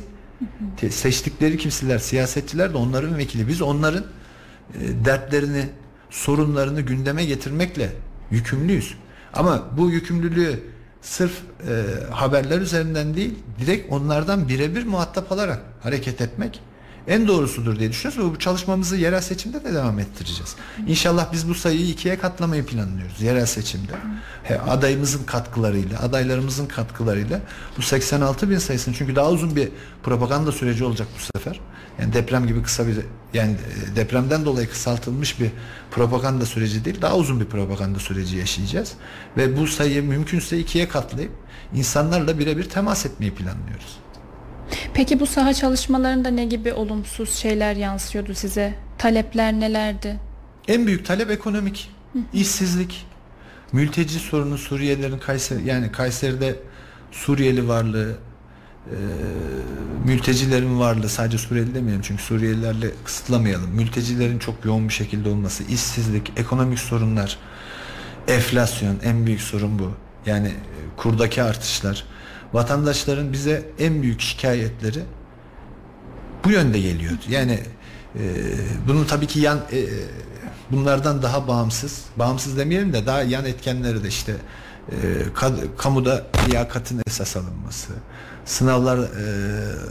[0.78, 3.48] te- seçtikleri kimseler, siyasetçiler de onların vekili.
[3.48, 4.04] Biz onların
[4.74, 5.70] e, dertlerini,
[6.10, 7.90] sorunlarını gündeme getirmekle
[8.32, 8.94] yükümlüyüz.
[9.34, 10.64] Ama bu yükümlülüğü
[11.02, 16.62] sırf e, haberler üzerinden değil, direkt onlardan birebir muhatap alarak hareket etmek
[17.08, 20.56] en doğrusudur diye düşünüyoruz ve bu çalışmamızı yerel seçimde de devam ettireceğiz.
[20.88, 23.92] İnşallah biz bu sayıyı ikiye katlamayı planlıyoruz yerel seçimde.
[24.44, 27.42] He, adayımızın katkılarıyla, adaylarımızın katkılarıyla
[27.78, 29.70] bu 86 bin sayısını çünkü daha uzun bir
[30.04, 31.60] propaganda süreci olacak bu sefer.
[32.00, 32.98] Yani deprem gibi kısa bir
[33.34, 35.52] yani e, depremden dolayı kısaltılmış bir
[35.92, 38.94] propaganda süreci değil, daha uzun bir propaganda süreci yaşayacağız.
[39.38, 41.32] Ve bu sayıyı mümkünse ikiye katlayıp
[41.74, 44.00] insanlarla birebir temas etmeyi planlıyoruz.
[44.94, 48.74] Peki bu saha çalışmalarında ne gibi olumsuz şeyler yansıyordu size?
[48.98, 50.20] Talepler nelerdi?
[50.68, 51.92] En büyük talep ekonomik.
[52.34, 53.06] işsizlik,
[53.72, 56.56] mülteci sorunu Suriyelilerin Kayseri yani Kayseri'de
[57.12, 58.18] Suriyeli varlığı,
[58.88, 58.96] e,
[60.06, 63.70] mültecilerin varlığı sadece Suriyeli demeyelim çünkü Suriyelilerle kısıtlamayalım.
[63.70, 67.38] Mültecilerin çok yoğun bir şekilde olması, işsizlik, ekonomik sorunlar,
[68.28, 69.92] enflasyon en büyük sorun bu.
[70.26, 70.52] Yani
[70.98, 72.06] kurdaki artışlar.
[72.54, 75.00] Vatandaşların bize en büyük şikayetleri
[76.46, 77.22] bu yönde geliyordu.
[77.30, 77.60] Yani
[78.16, 78.22] e,
[78.88, 79.86] bunun tabii ki yan e,
[80.72, 84.36] bunlardan daha bağımsız, bağımsız demeyelim de daha yan etkenleri de işte
[84.92, 84.96] e,
[85.36, 87.94] kad- kamuda liyakatın esas alınması,
[88.46, 89.04] sınavlar e,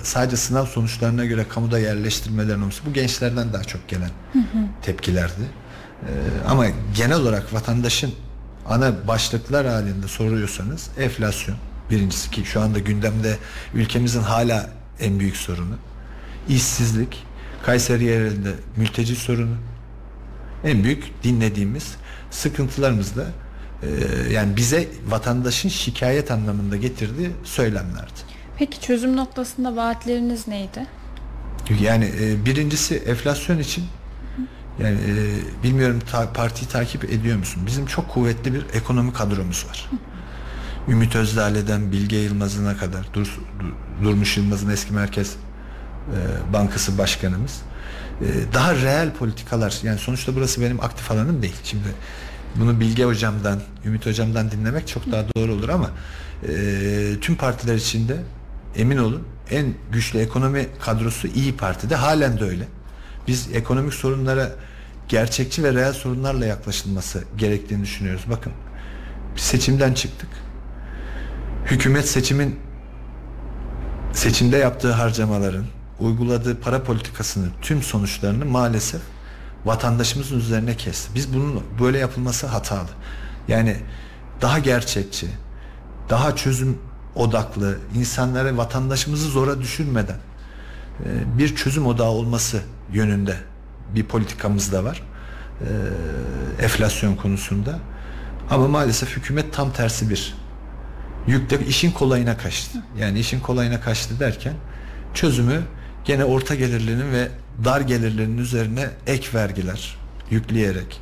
[0.03, 4.11] sadece sınav sonuçlarına göre kamuda yerleştirmelerin olması bu gençlerden daha çok gelen
[4.83, 5.43] tepkilerdi.
[6.03, 6.11] E,
[6.49, 8.13] ama genel olarak vatandaşın
[8.69, 11.57] ana başlıklar halinde soruyorsanız enflasyon
[11.91, 13.39] birincisi ki şu anda gündemde
[13.75, 15.75] ülkemizin hala en büyük sorunu
[16.49, 17.27] işsizlik,
[17.63, 19.57] Kayseri yerelinde mülteci sorunu,
[20.65, 21.95] en büyük dinlediğimiz
[22.31, 23.27] sıkıntılarımız da
[23.83, 23.89] e,
[24.33, 28.21] yani bize vatandaşın şikayet anlamında getirdiği söylemlerdi.
[28.59, 30.87] Peki çözüm noktasında vaatleriniz neydi?
[31.81, 33.85] Yani e, birincisi enflasyon için
[34.83, 35.13] yani e,
[35.63, 37.63] bilmiyorum ta- partiyi takip ediyor musun?
[37.67, 39.91] Bizim çok kuvvetli bir ekonomi kadromuz var.
[40.89, 47.61] Ümit Özdağ'dan Bilge Yılmaz'ına kadar Dur, Dur- Durmuş Yılmaz'ın eski Merkez e, Bankası Başkanımız.
[48.21, 51.57] E, daha reel politikalar yani sonuçta burası benim aktif alanım değil.
[51.65, 51.85] Şimdi
[52.57, 55.91] bunu Bilge Hocam'dan, Ümit Hocam'dan dinlemek çok daha doğru olur ama
[56.49, 56.53] e,
[57.21, 58.17] tüm partiler içinde
[58.77, 62.69] emin olun en güçlü ekonomi kadrosu İyi Parti'de halen de öyle.
[63.29, 64.51] Biz ekonomik sorunlara
[65.09, 68.23] gerçekçi ve reel sorunlarla yaklaşılması gerektiğini düşünüyoruz.
[68.31, 68.53] Bakın
[69.37, 70.29] seçimden çıktık.
[71.67, 72.61] Hükümet seçimin
[74.13, 75.65] seçimde yaptığı harcamaların,
[76.01, 79.01] uyguladığı para politikasının tüm sonuçlarını maalesef
[79.65, 81.15] vatandaşımızın üzerine kesti.
[81.15, 82.89] Biz bunun böyle yapılması hatalı.
[83.49, 83.77] Yani
[84.41, 85.29] daha gerçekçi,
[86.11, 86.79] daha çözüm
[87.15, 90.19] odaklı, insanları vatandaşımızı zora düşürmeden
[91.05, 93.37] e, bir çözüm odağı olması yönünde
[93.95, 95.03] bir politikamız da var.
[95.61, 97.79] E, enflasyon konusunda.
[98.51, 100.35] Ama maalesef hükümet tam tersi bir
[101.27, 102.79] yükle işin kolayına kaçtı.
[102.99, 104.55] Yani işin kolayına kaçtı derken
[105.15, 105.63] çözümü
[106.05, 107.29] gene orta gelirlinin ve
[107.65, 109.97] dar gelirlerin üzerine ek vergiler
[110.31, 111.01] yükleyerek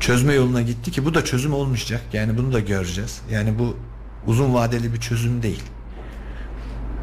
[0.00, 2.00] çözme yoluna gitti ki bu da çözüm olmayacak.
[2.12, 3.20] Yani bunu da göreceğiz.
[3.30, 3.76] Yani bu
[4.26, 5.62] uzun vadeli bir çözüm değil.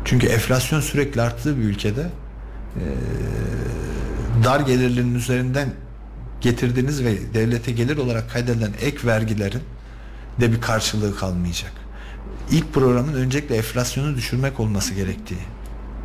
[0.05, 2.09] Çünkü enflasyon sürekli arttığı bir ülkede
[4.43, 5.69] dar gelirlerin üzerinden
[6.41, 9.61] getirdiğiniz ve devlete gelir olarak kaydedilen ek vergilerin
[10.41, 11.71] de bir karşılığı kalmayacak.
[12.51, 15.39] İlk programın öncelikle enflasyonu düşürmek olması gerektiği.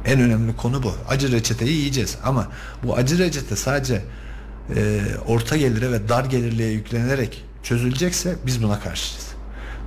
[0.05, 0.93] En önemli konu bu.
[1.09, 2.49] Acı reçeteyi yiyeceğiz ama
[2.83, 4.03] bu acı reçete sadece
[4.77, 9.27] e, orta gelire ve dar gelirliğe yüklenerek çözülecekse biz buna karşıyız.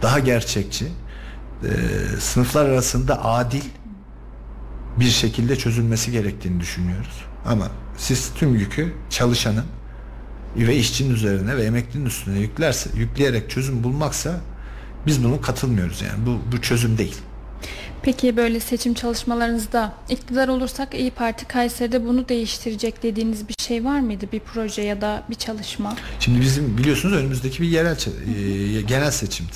[0.02, 0.86] Daha gerçekçi,
[1.64, 1.70] e,
[2.20, 3.64] sınıflar arasında adil
[5.00, 7.26] bir şekilde çözülmesi gerektiğini düşünüyoruz.
[7.46, 9.66] Ama siz tüm yükü çalışanın
[10.56, 14.40] ve işçinin üzerine ve emeklinin üstüne yüklerse, yükleyerek çözüm bulmaksa
[15.06, 16.26] biz bunu katılmıyoruz yani.
[16.26, 17.16] Bu, bu çözüm değil.
[18.04, 24.00] Peki böyle seçim çalışmalarınızda iktidar olursak İyi Parti Kayseri'de bunu değiştirecek dediğiniz bir şey var
[24.00, 24.26] mıydı?
[24.32, 25.96] Bir proje ya da bir çalışma?
[26.20, 27.98] Şimdi bizim biliyorsunuz önümüzdeki bir yerel
[28.78, 29.52] e, genel seçimdi.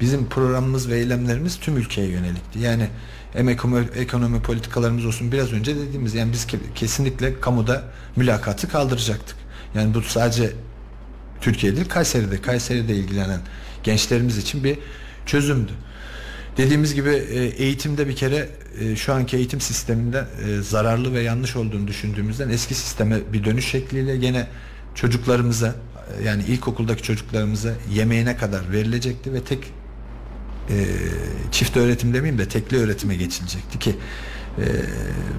[0.00, 2.58] Bizim programımız ve eylemlerimiz tüm ülkeye yönelikti.
[2.58, 2.88] Yani
[3.32, 7.82] hem ekonomi, ekonomi politikalarımız olsun biraz önce dediğimiz yani biz kesinlikle kamuda
[8.16, 9.36] mülakatı kaldıracaktık.
[9.74, 10.52] Yani bu sadece
[11.40, 13.40] Türkiye değil Kayseri'de, Kayseri'de ilgilenen
[13.84, 14.78] gençlerimiz için bir
[15.26, 15.72] çözümdü.
[16.56, 18.48] Dediğimiz gibi e, eğitimde bir kere
[18.80, 23.68] e, şu anki eğitim sisteminde e, zararlı ve yanlış olduğunu düşündüğümüzden eski sisteme bir dönüş
[23.68, 24.46] şekliyle gene
[24.94, 25.74] çocuklarımıza
[26.24, 29.58] yani ilkokuldaki çocuklarımıza yemeğine kadar verilecekti ve tek
[31.52, 33.96] çift öğretim demeyeyim de tekli öğretime geçilecekti ki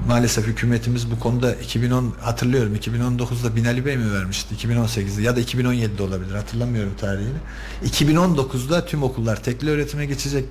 [0.07, 6.03] maalesef hükümetimiz bu konuda 2010 hatırlıyorum 2019'da Binali Bey mi vermişti 2018'de ya da 2017'de
[6.03, 7.37] olabilir hatırlamıyorum tarihini
[7.85, 10.45] 2019'da tüm okullar tekli öğretime geçecek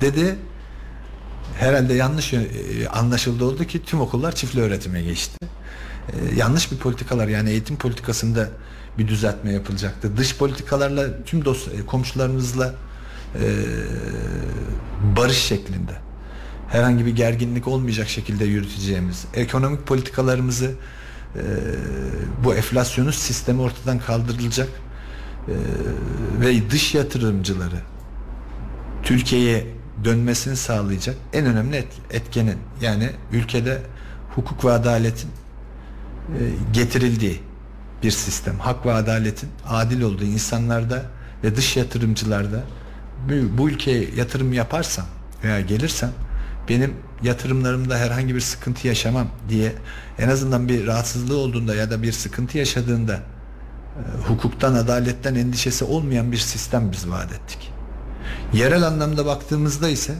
[0.00, 0.36] dedi.
[1.58, 2.40] Herhalde yanlış e,
[2.88, 5.46] anlaşıldı oldu ki tüm okullar çiftli öğretime geçti.
[6.12, 8.48] Ee, yanlış bir politikalar yani eğitim politikasında
[8.98, 10.16] bir düzeltme yapılacaktı.
[10.16, 12.74] Dış politikalarla tüm dost e, komşularımızla
[13.34, 13.44] e,
[15.16, 15.92] barış şeklinde
[16.74, 20.70] herhangi bir gerginlik olmayacak şekilde yürüteceğimiz ekonomik politikalarımızı
[21.36, 21.42] e,
[22.44, 24.68] bu enflasyonist sistemi ortadan kaldırılacak
[25.48, 25.54] e,
[26.40, 27.80] ve dış yatırımcıları
[29.02, 29.66] Türkiye'ye
[30.04, 33.82] dönmesini sağlayacak en önemli etkenin yani ülkede
[34.34, 35.30] hukuk ve adaletin
[36.28, 36.40] e,
[36.72, 37.40] getirildiği
[38.02, 38.58] bir sistem.
[38.58, 41.02] Hak ve adaletin adil olduğu insanlarda
[41.44, 42.62] ve dış yatırımcılarda
[43.28, 45.06] bu, bu ülkeye yatırım yaparsam
[45.44, 46.10] veya gelirsem
[46.68, 49.72] benim yatırımlarımda herhangi bir sıkıntı yaşamam diye
[50.18, 53.20] en azından bir rahatsızlığı olduğunda ya da bir sıkıntı yaşadığında e,
[54.28, 57.72] hukuktan, adaletten endişesi olmayan bir sistem biz vaat ettik.
[58.52, 60.14] Yerel anlamda baktığımızda ise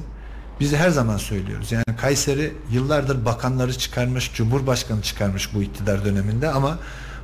[0.60, 1.72] biz her zaman söylüyoruz.
[1.72, 6.78] Yani Kayseri yıllardır bakanları çıkarmış, cumhurbaşkanı çıkarmış bu iktidar döneminde ama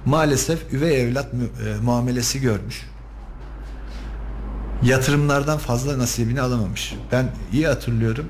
[0.04, 2.86] maalesef üvey evlat mu e, muamelesi görmüş.
[4.82, 6.94] Yatırımlardan fazla nasibini alamamış.
[7.12, 8.26] Ben iyi hatırlıyorum.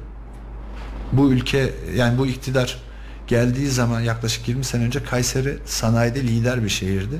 [1.12, 2.78] Bu ülke yani bu iktidar
[3.26, 7.18] geldiği zaman yaklaşık 20 sene önce Kayseri sanayide lider bir şehirdi.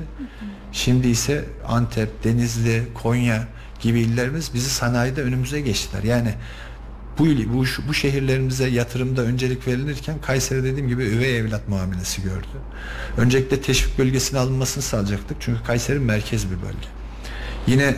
[0.73, 3.49] Şimdi ise Antep, Denizli, Konya,
[3.81, 6.03] gibi illerimiz bizi sanayide önümüze geçtiler.
[6.03, 6.35] Yani
[7.19, 12.47] bu, bu, bu şehirlerimize yatırımda öncelik verilirken Kayseri dediğim gibi üvey evlat muamelesi gördü.
[13.17, 15.37] Öncelikle teşvik bölgesine alınmasını sağlayacaktık.
[15.41, 16.89] Çünkü Kayseri merkez bir bölge.
[17.67, 17.97] Yine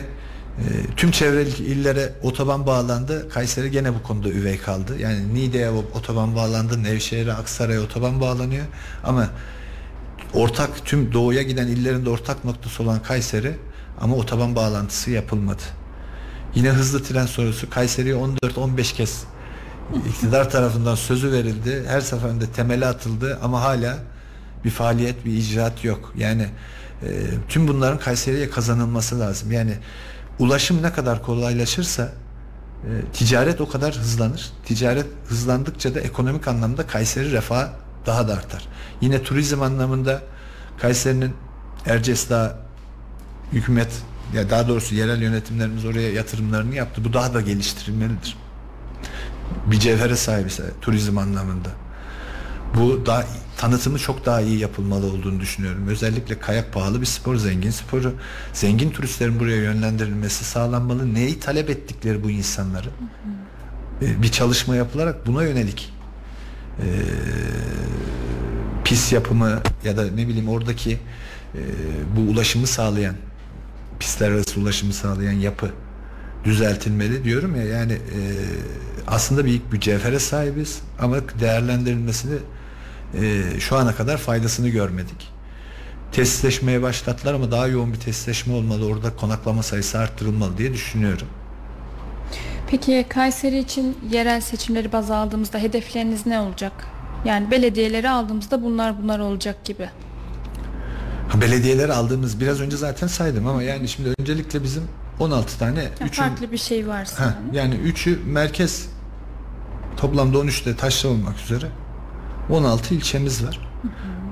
[0.97, 3.29] tüm çevre illere otoban bağlandı.
[3.29, 4.99] Kayseri gene bu konuda üvey kaldı.
[4.99, 6.83] Yani Niğde'ye otoban bağlandı.
[6.83, 8.65] Nevşehir'e, Aksaray'a otoban bağlanıyor.
[9.03, 9.29] Ama
[10.33, 13.55] ortak tüm doğuya giden illerin de ortak noktası olan Kayseri
[14.01, 15.61] ama otoban bağlantısı yapılmadı.
[16.55, 19.23] Yine hızlı tren sorusu Kayseri'ye 14-15 kez
[20.09, 21.83] iktidar tarafından sözü verildi.
[21.87, 23.97] Her seferinde temeli atıldı ama hala
[24.65, 26.13] bir faaliyet, bir icraat yok.
[26.17, 26.47] Yani
[27.03, 27.07] e,
[27.49, 29.51] tüm bunların Kayseri'ye kazanılması lazım.
[29.51, 29.73] Yani
[30.39, 32.11] ulaşım ne kadar kolaylaşırsa
[32.83, 34.51] e, ticaret o kadar hızlanır.
[34.65, 37.67] Ticaret hızlandıkça da ekonomik anlamda Kayseri refah
[38.05, 38.67] daha da artar.
[39.01, 40.21] Yine turizm anlamında
[40.77, 41.33] Kayseri'nin
[41.85, 42.55] Erciyes Dağı
[43.51, 43.91] hükümet
[44.33, 47.05] ya daha doğrusu yerel yönetimlerimiz oraya yatırımlarını yaptı.
[47.05, 48.37] Bu daha da geliştirilmelidir.
[49.65, 50.49] Bir cevhere sahibi
[50.81, 51.69] turizm anlamında.
[52.77, 53.23] Bu daha
[53.57, 55.87] tanıtımı çok daha iyi yapılmalı olduğunu düşünüyorum.
[55.87, 58.13] Özellikle kayak pahalı bir spor, zengin sporu.
[58.53, 61.13] Zengin turistlerin buraya yönlendirilmesi sağlanmalı.
[61.13, 62.89] Neyi talep ettikleri bu insanları?
[64.01, 65.93] Ee, bir çalışma yapılarak buna yönelik
[66.79, 66.87] e,
[68.83, 70.91] pis yapımı ya da ne bileyim oradaki
[71.55, 71.61] e,
[72.17, 73.15] bu ulaşımı sağlayan
[73.99, 75.71] pistler arası ulaşımı sağlayan yapı
[76.43, 78.19] düzeltilmeli diyorum ya yani e,
[79.07, 82.35] aslında büyük bir cevhere sahibiz ama değerlendirilmesini
[83.21, 85.33] e, şu ana kadar faydasını görmedik.
[86.11, 88.85] Tesisleşmeye başlattılar ama daha yoğun bir tesisleşme olmalı.
[88.85, 91.27] Orada konaklama sayısı arttırılmalı diye düşünüyorum.
[92.71, 96.71] Peki Kayseri için yerel seçimleri baz aldığımızda hedefleriniz ne olacak?
[97.25, 99.89] Yani belediyeleri aldığımızda bunlar bunlar olacak gibi.
[101.41, 104.83] Belediyeleri aldığımız biraz önce zaten saydım ama yani şimdi öncelikle bizim
[105.19, 107.25] 16 tane Ya üçü, farklı bir şey varsa.
[107.25, 107.75] Heh, yani.
[107.75, 108.89] yani 3'ü merkez
[109.97, 111.65] toplamda 13'te taşra olmak üzere
[112.49, 113.59] 16 ilçemiz var.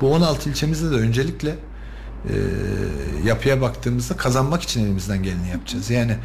[0.02, 1.50] Bu 16 ilçemizde de öncelikle
[2.30, 2.34] e,
[3.26, 5.90] yapıya baktığımızda kazanmak için elimizden geleni yapacağız.
[5.90, 6.18] Yani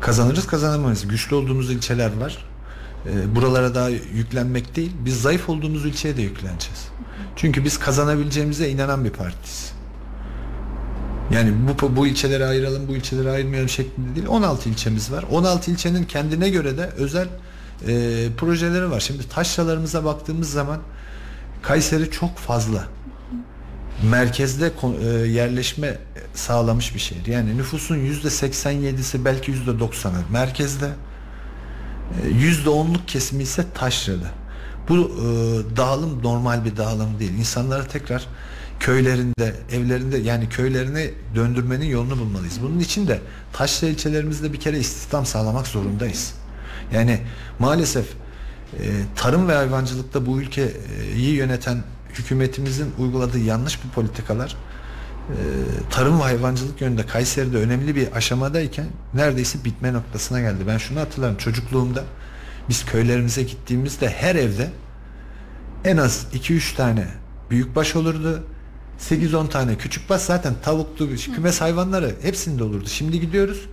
[0.00, 1.08] kazanırız kazanamayız.
[1.08, 2.44] Güçlü olduğumuz ilçeler var.
[3.06, 6.88] E, buralara daha yüklenmek değil, biz zayıf olduğumuz ilçeye de yükleneceğiz.
[7.36, 9.72] Çünkü biz kazanabileceğimize inanan bir partiyiz.
[11.30, 14.26] Yani bu bu ilçeleri ayıralım, bu ilçeleri ayırmayalım şeklinde değil.
[14.26, 15.24] 16 ilçemiz var.
[15.30, 17.28] 16 ilçenin kendine göre de özel
[17.88, 19.00] e, projeleri var.
[19.00, 20.78] Şimdi taşralarımıza baktığımız zaman
[21.62, 22.86] Kayseri çok fazla
[24.10, 25.98] merkezde e, yerleşme
[26.34, 27.26] sağlamış bir şehir.
[27.26, 30.86] Yani nüfusun yüzde 87'si belki yüzde 90'ı merkezde.
[32.24, 34.30] E, Yüzde onluk kesimi ise taşrada.
[34.88, 35.26] Bu e,
[35.76, 37.32] dağılım normal bir dağılım değil.
[37.38, 38.26] İnsanları tekrar
[38.80, 42.62] köylerinde, evlerinde yani köylerine döndürmenin yolunu bulmalıyız.
[42.62, 43.20] Bunun için de
[43.52, 46.34] taşra ilçelerimizde bir kere istihdam sağlamak zorundayız.
[46.92, 47.20] Yani
[47.58, 48.06] maalesef
[48.74, 48.84] e,
[49.16, 51.82] tarım ve hayvancılıkta bu ülkeyi yöneten
[52.14, 54.56] hükümetimizin uyguladığı yanlış bir politikalar
[55.28, 55.36] e,
[55.90, 60.64] tarım ve hayvancılık yönünde Kayseri'de önemli bir aşamadayken neredeyse bitme noktasına geldi.
[60.66, 62.04] Ben şunu hatırlarım çocukluğumda
[62.68, 64.70] biz köylerimize gittiğimizde her evde
[65.84, 67.06] en az 2-3 tane
[67.50, 68.42] büyükbaş olurdu.
[69.00, 72.88] 8-10 tane küçükbaş zaten tavuklu, kümes hayvanları hepsinde olurdu.
[72.88, 73.66] Şimdi gidiyoruz.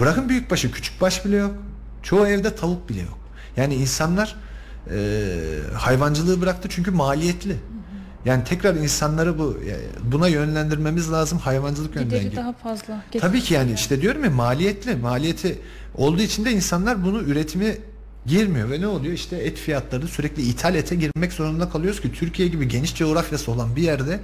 [0.00, 1.54] Bırakın büyükbaşı, küçükbaş bile yok.
[2.02, 3.18] Çoğu evde tavuk bile yok.
[3.56, 4.36] Yani insanlar
[4.90, 5.34] e,
[5.74, 7.56] hayvancılığı bıraktı çünkü maliyetli.
[8.24, 9.60] Yani tekrar insanları bu
[10.02, 12.20] buna yönlendirmemiz lazım hayvancılık yönünden.
[12.20, 13.04] Gideri daha fazla.
[13.20, 14.96] Tabii ki yani işte diyorum ya maliyetli.
[14.96, 15.58] Maliyeti
[15.94, 17.76] olduğu için de insanlar bunu üretimi
[18.26, 19.14] girmiyor ve ne oluyor?
[19.14, 23.76] İşte et fiyatları sürekli ithal ete girmek zorunda kalıyoruz ki Türkiye gibi geniş coğrafyası olan
[23.76, 24.20] bir yerde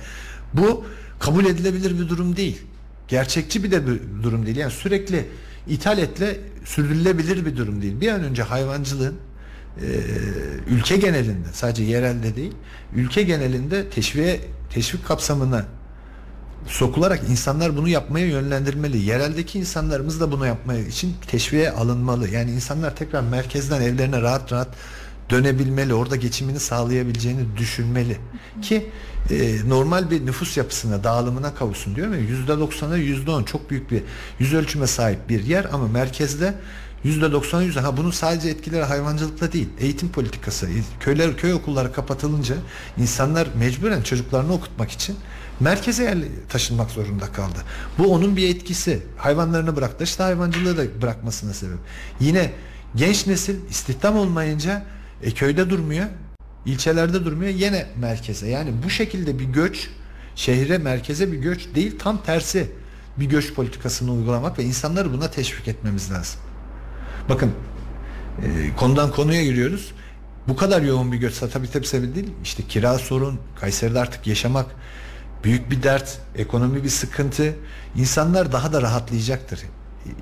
[0.55, 0.85] bu
[1.19, 2.63] kabul edilebilir bir durum değil.
[3.09, 4.57] Gerçekçi bir de bir durum değil.
[4.57, 5.29] Yani sürekli
[5.69, 8.01] ithal etle sürdürülebilir bir durum değil.
[8.01, 9.17] Bir an önce hayvancılığın
[9.83, 9.87] e,
[10.71, 12.53] ülke genelinde sadece yerelde değil
[12.95, 15.65] ülke genelinde teşviğe teşvik kapsamına
[16.67, 18.99] sokularak insanlar bunu yapmaya yönlendirmeli.
[18.99, 22.29] Yereldeki insanlarımız da bunu yapmaya için teşviğe alınmalı.
[22.29, 24.69] Yani insanlar tekrar merkezden evlerine rahat rahat
[25.31, 25.95] dönebilmeli.
[25.95, 28.17] Orada geçimini sağlayabileceğini düşünmeli.
[28.63, 28.91] Ki
[29.31, 32.21] e, normal bir nüfus yapısına, dağılımına kavuşsun diyorum ya.
[32.21, 34.03] %90'a %10 çok büyük bir
[34.39, 36.55] yüz ölçüme sahip bir yer ama merkezde
[37.05, 37.81] %90'a %10.
[37.81, 39.69] Ha bunun sadece etkileri hayvancılıkla değil.
[39.81, 40.69] Eğitim politikası.
[41.01, 42.55] Köyler köy okulları kapatılınca
[42.99, 45.17] insanlar mecburen çocuklarını okutmak için
[45.61, 47.59] merkeze yer taşınmak zorunda kaldı.
[47.99, 49.03] Bu onun bir etkisi.
[49.17, 50.05] Hayvanlarını bıraktı.
[50.05, 51.79] İşte hayvancılığı da bırakmasına sebep.
[52.21, 52.53] Yine
[52.97, 54.87] genç nesil istihdam olmayınca
[55.23, 56.07] e, köyde durmuyor.
[56.69, 57.51] İlçelerde durmuyor.
[57.51, 58.49] Yine merkeze.
[58.49, 59.91] Yani bu şekilde bir göç
[60.35, 62.71] şehre merkeze bir göç değil tam tersi
[63.17, 66.41] bir göç politikasını uygulamak ve insanları buna teşvik etmemiz lazım.
[67.29, 67.53] Bakın
[68.43, 69.93] e, konudan konuya giriyoruz.
[70.49, 72.31] Bu kadar yoğun bir göç tabii tabii sebebi değil.
[72.43, 74.67] İşte kira sorun, Kayseri'de artık yaşamak
[75.45, 77.55] büyük bir dert, ekonomi bir sıkıntı.
[77.97, 79.61] İnsanlar daha da rahatlayacaktır.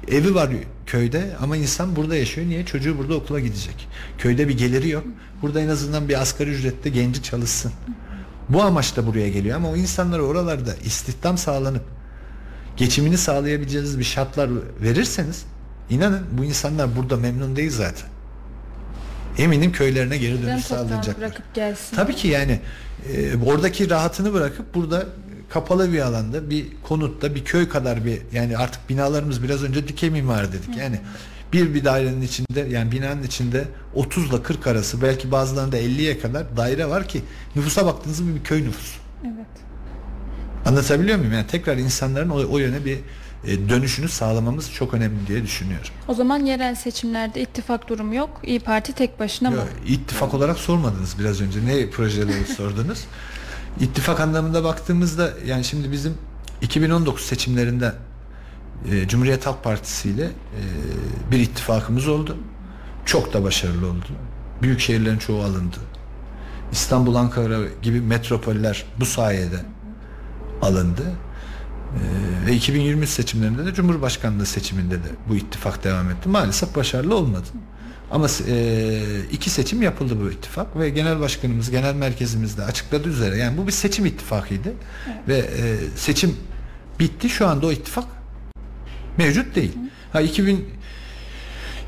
[0.09, 0.51] Evi var
[0.87, 2.47] köyde ama insan burada yaşıyor.
[2.49, 2.67] Niye?
[2.67, 3.89] Çocuğu burada okula gidecek.
[4.19, 5.05] Köyde bir geliri yok.
[5.43, 7.73] Burada en azından bir asgari ücrette genci çalışsın.
[8.49, 11.85] Bu amaçla buraya geliyor ama o insanlara oralarda istihdam sağlanıp
[12.77, 14.51] geçimini sağlayabileceğiniz bir şartlar
[14.83, 15.45] verirseniz
[15.91, 18.09] inanın bu insanlar burada memnun değil zaten.
[19.39, 21.17] Eminim köylerine geri dönüş sağlayacaklar.
[21.17, 21.97] bırakıp gelsin.
[21.97, 22.61] Tabii ki yani
[23.13, 25.07] e, oradaki rahatını bırakıp burada
[25.49, 30.11] kapalı bir alanda bir konutta bir köy kadar bir yani artık binalarımız biraz önce dikey
[30.11, 30.77] mimari dedik.
[30.77, 31.01] Yani
[31.53, 36.57] bir bir dairenin içinde yani binanın içinde 30 ile 40 arası belki bazılarında 50'ye kadar
[36.57, 37.23] daire var ki
[37.57, 38.99] nüfusa baktığınızda bir köy nüfusu.
[39.25, 39.47] Evet.
[40.67, 41.33] Anlatabiliyor muyum?
[41.33, 42.99] Yani tekrar insanların o, o yöne bir
[43.47, 45.89] e, dönüşünü sağlamamız çok önemli diye düşünüyorum.
[46.09, 48.41] O zaman yerel seçimlerde ittifak durumu yok.
[48.43, 49.57] İyi Parti tek başına mı?
[49.57, 51.67] Yo, ittifak olarak sormadınız biraz önce.
[51.67, 53.05] Ne projeleri sordunuz?
[53.81, 56.15] İttifak anlamında baktığımızda yani şimdi bizim
[56.63, 57.93] 2019 seçimlerinde
[58.91, 60.31] e, Cumhuriyet Halk Partisi ile e,
[61.31, 62.37] bir ittifakımız oldu.
[63.05, 64.07] Çok da başarılı oldu.
[64.63, 65.77] Büyük şehirlerin çoğu alındı.
[66.73, 69.61] İstanbul, Ankara gibi metropoller bu sayede
[70.63, 71.03] alındı.
[71.95, 76.29] Ee, ve 2023 seçimlerinde de Cumhurbaşkanlığı seçiminde de bu ittifak devam etti.
[76.29, 77.47] Maalesef başarılı olmadı.
[78.11, 79.01] Ama e,
[79.33, 83.73] iki seçim yapıldı bu ittifak ve genel başkanımız, genel merkezimizde açıkladığı üzere yani bu bir
[83.73, 84.69] seçim ittifakıydı
[85.07, 85.19] Evet.
[85.29, 86.37] ve e, seçim
[87.01, 87.29] bitti.
[87.29, 88.05] Şu anda o ittifak
[89.19, 89.73] mevcut değil.
[90.13, 90.69] Ha 2000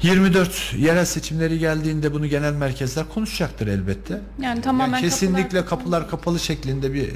[0.03, 4.21] 24 yerel seçimleri geldiğinde bunu genel merkezler konuşacaktır elbette.
[4.43, 7.11] Yani tamamen Yani kesinlikle kapılar- kapılar kapalı şeklinde bir e,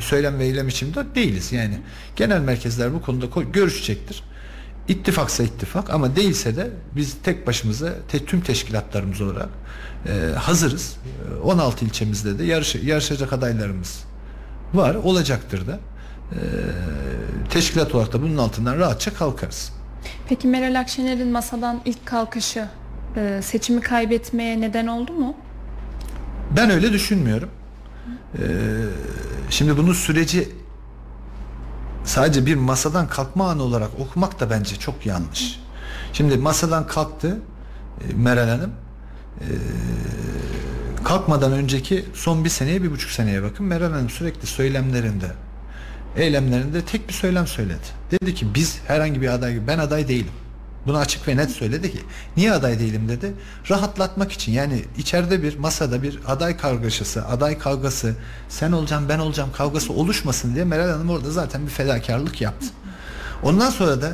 [0.00, 1.52] söylem ve eylem içinde değiliz.
[1.52, 1.78] Yani
[2.16, 4.22] genel merkezler bu konuda ko- görüşecektir.
[4.88, 9.48] İttifaksa ittifak ama değilse de biz tek başımıza te- tüm teşkilatlarımız olarak
[10.06, 10.96] e, hazırız.
[11.38, 14.04] E, 16 ilçemizde de yarış, yarışacak adaylarımız
[14.74, 15.80] var, olacaktır da.
[16.32, 16.38] E,
[17.50, 19.72] teşkilat olarak da bunun altından rahatça kalkarız.
[20.28, 22.68] Peki Meral Akşener'in masadan ilk kalkışı
[23.16, 25.36] e, seçimi kaybetmeye neden oldu mu?
[26.56, 27.48] Ben öyle düşünmüyorum.
[28.38, 28.42] Ee,
[29.50, 30.48] şimdi bunun süreci
[32.08, 35.60] sadece bir masadan kalkma anı olarak okumak da bence çok yanlış.
[36.12, 37.38] Şimdi masadan kalktı
[38.00, 38.72] e, Meral Hanım.
[39.40, 39.44] Ee,
[41.04, 43.66] kalkmadan önceki son bir seneye bir buçuk seneye bakın.
[43.66, 45.26] Meral Hanım sürekli söylemlerinde
[46.16, 47.86] eylemlerinde tek bir söylem söyledi.
[48.10, 50.32] Dedi ki biz herhangi bir aday ben aday değilim.
[50.88, 52.00] Bunu açık ve net söyledi ki
[52.36, 53.34] niye aday değilim dedi.
[53.70, 58.16] Rahatlatmak için yani içeride bir masada bir aday kargaşası, aday kavgası,
[58.48, 62.66] sen olacaksın ben olacağım kavgası oluşmasın diye Meral Hanım orada zaten bir fedakarlık yaptı.
[63.42, 64.12] Ondan sonra da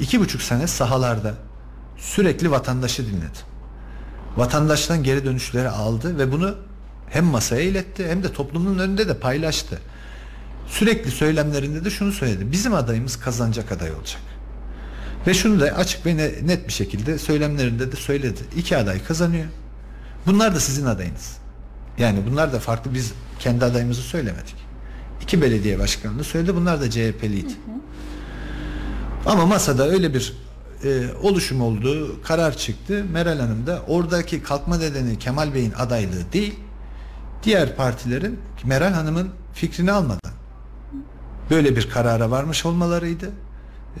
[0.00, 1.34] iki buçuk sene sahalarda
[1.96, 3.38] sürekli vatandaşı dinledi.
[4.36, 6.54] Vatandaştan geri dönüşleri aldı ve bunu
[7.10, 9.78] hem masaya iletti hem de toplumun önünde de paylaştı.
[10.66, 12.52] Sürekli söylemlerinde de şunu söyledi.
[12.52, 14.33] Bizim adayımız kazanacak aday olacak.
[15.26, 18.40] Ve şunu da açık ve ne- net bir şekilde söylemlerinde de söyledi.
[18.56, 19.46] İki aday kazanıyor.
[20.26, 21.36] Bunlar da sizin adayınız.
[21.98, 24.54] Yani bunlar da farklı biz kendi adayımızı söylemedik.
[25.22, 26.56] İki belediye başkanını söyledi.
[26.56, 27.52] Bunlar da CHP'liydi.
[29.26, 30.32] Ama masada öyle bir
[30.84, 33.04] e, oluşum oldu, karar çıktı.
[33.12, 36.54] Meral Hanım da oradaki kalkma nedeni Kemal Bey'in adaylığı değil,
[37.42, 40.32] diğer partilerin Meral Hanım'ın fikrini almadan
[41.50, 43.30] böyle bir karara varmış olmalarıydı.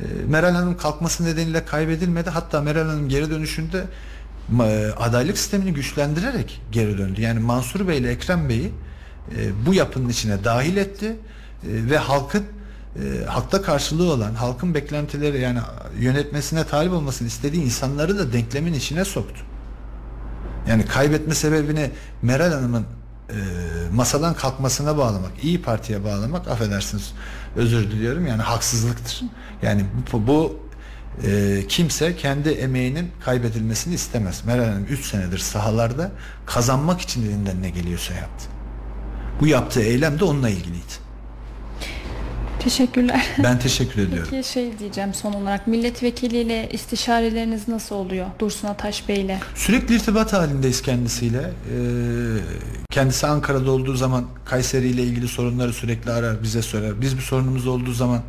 [0.00, 2.30] E, Meral Hanım kalkması nedeniyle kaybedilmedi.
[2.30, 3.84] Hatta Meral Hanım geri dönüşünde
[4.60, 7.20] e, adaylık sistemini güçlendirerek geri döndü.
[7.20, 8.72] Yani Mansur Bey ile Ekrem Bey'i
[9.36, 11.16] e, bu yapının içine dahil etti
[11.64, 12.44] E, ve halkın
[13.26, 15.58] halkta karşılığı olan, halkın beklentileri yani
[15.98, 19.40] yönetmesine talip olmasını istediği insanları da denklemin içine soktu.
[20.68, 21.90] Yani kaybetme sebebini
[22.22, 22.86] Meral Hanım'ın
[23.92, 27.12] masadan kalkmasına bağlamak, İyi Parti'ye bağlamak affedersiniz
[27.56, 29.22] özür diliyorum yani haksızlıktır.
[29.64, 30.64] Yani bu, bu
[31.26, 34.42] e, kimse kendi emeğinin kaybedilmesini istemez.
[34.46, 36.10] Meral Hanım 3 senedir sahalarda
[36.46, 38.44] kazanmak için elinden ne geliyorsa yaptı.
[39.40, 41.04] Bu yaptığı eylem de onunla ilgiliydi.
[42.58, 43.26] Teşekkürler.
[43.42, 44.28] Ben teşekkür ediyorum.
[44.30, 49.38] Peki şey diyeceğim son olarak milletvekiliyle istişareleriniz nasıl oluyor Dursun Ataş Bey ile?
[49.54, 51.38] Sürekli irtibat halindeyiz kendisiyle.
[51.40, 51.76] Ee,
[52.90, 57.00] kendisi Ankara'da olduğu zaman Kayseri ile ilgili sorunları sürekli arar, bize sorar.
[57.00, 58.22] Biz bir sorunumuz olduğu zaman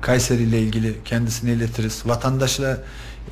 [0.00, 2.02] Kayseri ile ilgili kendisine iletiriz.
[2.06, 2.78] Vatandaşla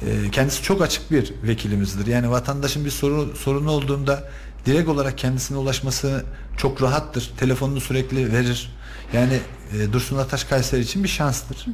[0.06, 2.06] e, kendisi çok açık bir vekilimizdir.
[2.06, 4.28] Yani vatandaşın bir soru, sorunu olduğunda
[4.66, 6.24] direkt olarak kendisine ulaşması
[6.56, 7.32] çok rahattır.
[7.36, 8.70] Telefonunu sürekli verir.
[9.12, 9.38] Yani
[9.72, 11.66] e, Dursun Ataş Kayseri için bir şanstır.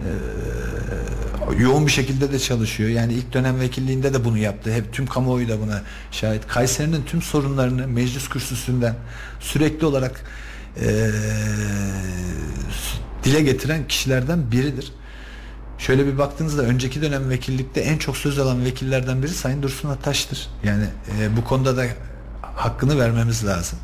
[0.00, 2.90] Ee, yoğun bir şekilde de çalışıyor.
[2.90, 4.72] Yani ilk dönem vekilliğinde de bunu yaptı.
[4.72, 6.46] Hep tüm kamuoyu da buna şahit.
[6.46, 8.94] Kayseri'nin tüm sorunlarını meclis kürsüsünden
[9.40, 10.24] sürekli olarak
[10.80, 11.10] ee,
[13.26, 14.92] dile getiren kişilerden biridir.
[15.78, 20.48] Şöyle bir baktığınızda önceki dönem vekillikte en çok söz alan vekillerden biri Sayın Dursun Ataş'tır.
[20.64, 20.84] Yani
[21.20, 21.84] e, bu konuda da
[22.42, 23.78] hakkını vermemiz lazım.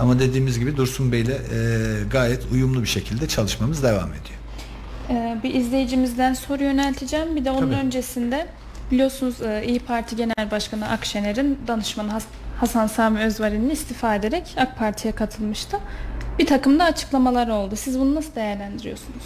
[0.00, 1.38] Ama dediğimiz gibi Dursun Bey'le e,
[2.10, 4.40] gayet uyumlu bir şekilde çalışmamız devam ediyor.
[5.10, 7.36] Ee, bir izleyicimizden soru yönelteceğim.
[7.36, 7.74] Bir de onun Tabii.
[7.86, 8.46] öncesinde
[8.90, 12.24] biliyorsunuz e, İyi Parti Genel Başkanı Akşener'in danışmanı Has-
[12.60, 15.76] Hasan Sami Özvari'nin istifa ederek AK Parti'ye katılmıştı.
[16.40, 17.76] Bir takım da açıklamalar oldu.
[17.76, 19.22] Siz bunu nasıl değerlendiriyorsunuz?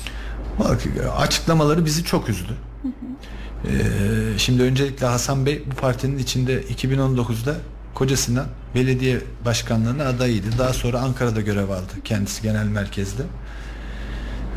[0.58, 0.82] Bak,
[1.16, 2.52] açıklamaları bizi çok üzdü.
[2.84, 7.54] Ee, şimdi öncelikle Hasan Bey bu partinin içinde 2019'da
[7.94, 10.46] kocasından belediye başkanlığına adayıydı.
[10.58, 13.22] Daha sonra Ankara'da görev aldı kendisi genel merkezde.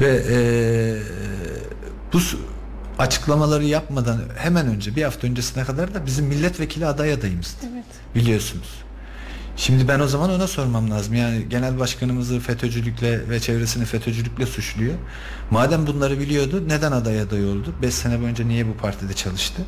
[0.02, 0.98] Ve ee,
[2.14, 2.20] bu
[3.00, 7.86] açıklamaları yapmadan hemen önce bir hafta öncesine kadar da bizim milletvekili aday adayımızdı Evet.
[8.16, 8.87] biliyorsunuz.
[9.58, 11.14] Şimdi ben o zaman ona sormam lazım.
[11.14, 14.94] Yani genel başkanımızı FETÖ'cülükle ve çevresini FETÖ'cülükle suçluyor.
[15.52, 17.74] Madem bunları biliyordu neden aday aday oldu?
[17.82, 19.62] 5 sene boyunca niye bu partide çalıştı?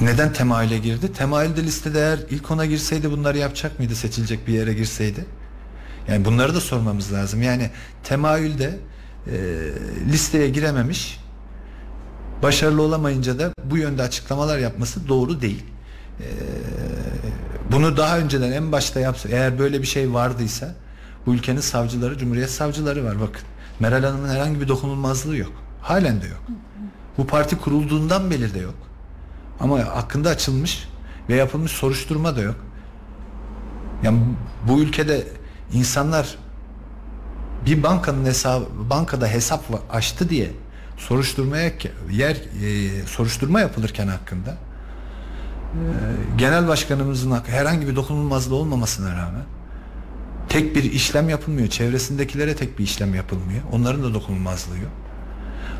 [0.00, 1.12] Neden temayüle girdi?
[1.12, 3.94] Temayülde listede eğer ilk ona girseydi bunları yapacak mıydı?
[3.94, 5.24] Seçilecek bir yere girseydi?
[6.08, 7.42] Yani bunları da sormamız lazım.
[7.42, 7.70] Yani
[8.04, 8.78] temayülde
[9.26, 9.34] e,
[10.12, 11.20] listeye girememiş
[12.42, 15.64] başarılı olamayınca da bu yönde açıklamalar yapması doğru değil.
[16.20, 16.24] Ee,
[17.72, 20.74] bunu daha önceden en başta yapsa eğer böyle bir şey vardıysa
[21.26, 23.42] bu ülkenin savcıları, cumhuriyet savcıları var bakın.
[23.80, 25.52] Meral Hanım'ın herhangi bir dokunulmazlığı yok.
[25.82, 26.42] Halen de yok.
[27.18, 28.74] Bu parti kurulduğundan beri de yok.
[29.60, 30.88] Ama hakkında açılmış
[31.28, 32.56] ve yapılmış soruşturma da yok.
[34.02, 34.20] Yani
[34.68, 35.26] bu ülkede
[35.72, 36.38] insanlar
[37.66, 40.50] bir bankanın hesabı bankada hesap açtı diye
[40.96, 41.72] soruşturmaya
[42.10, 44.56] yer e, soruşturma yapılırken hakkında
[46.38, 49.44] genel başkanımızın herhangi bir dokunulmazlığı olmamasına rağmen
[50.48, 51.68] tek bir işlem yapılmıyor.
[51.68, 53.60] Çevresindekilere tek bir işlem yapılmıyor.
[53.72, 54.92] Onların da dokunulmazlığı yok.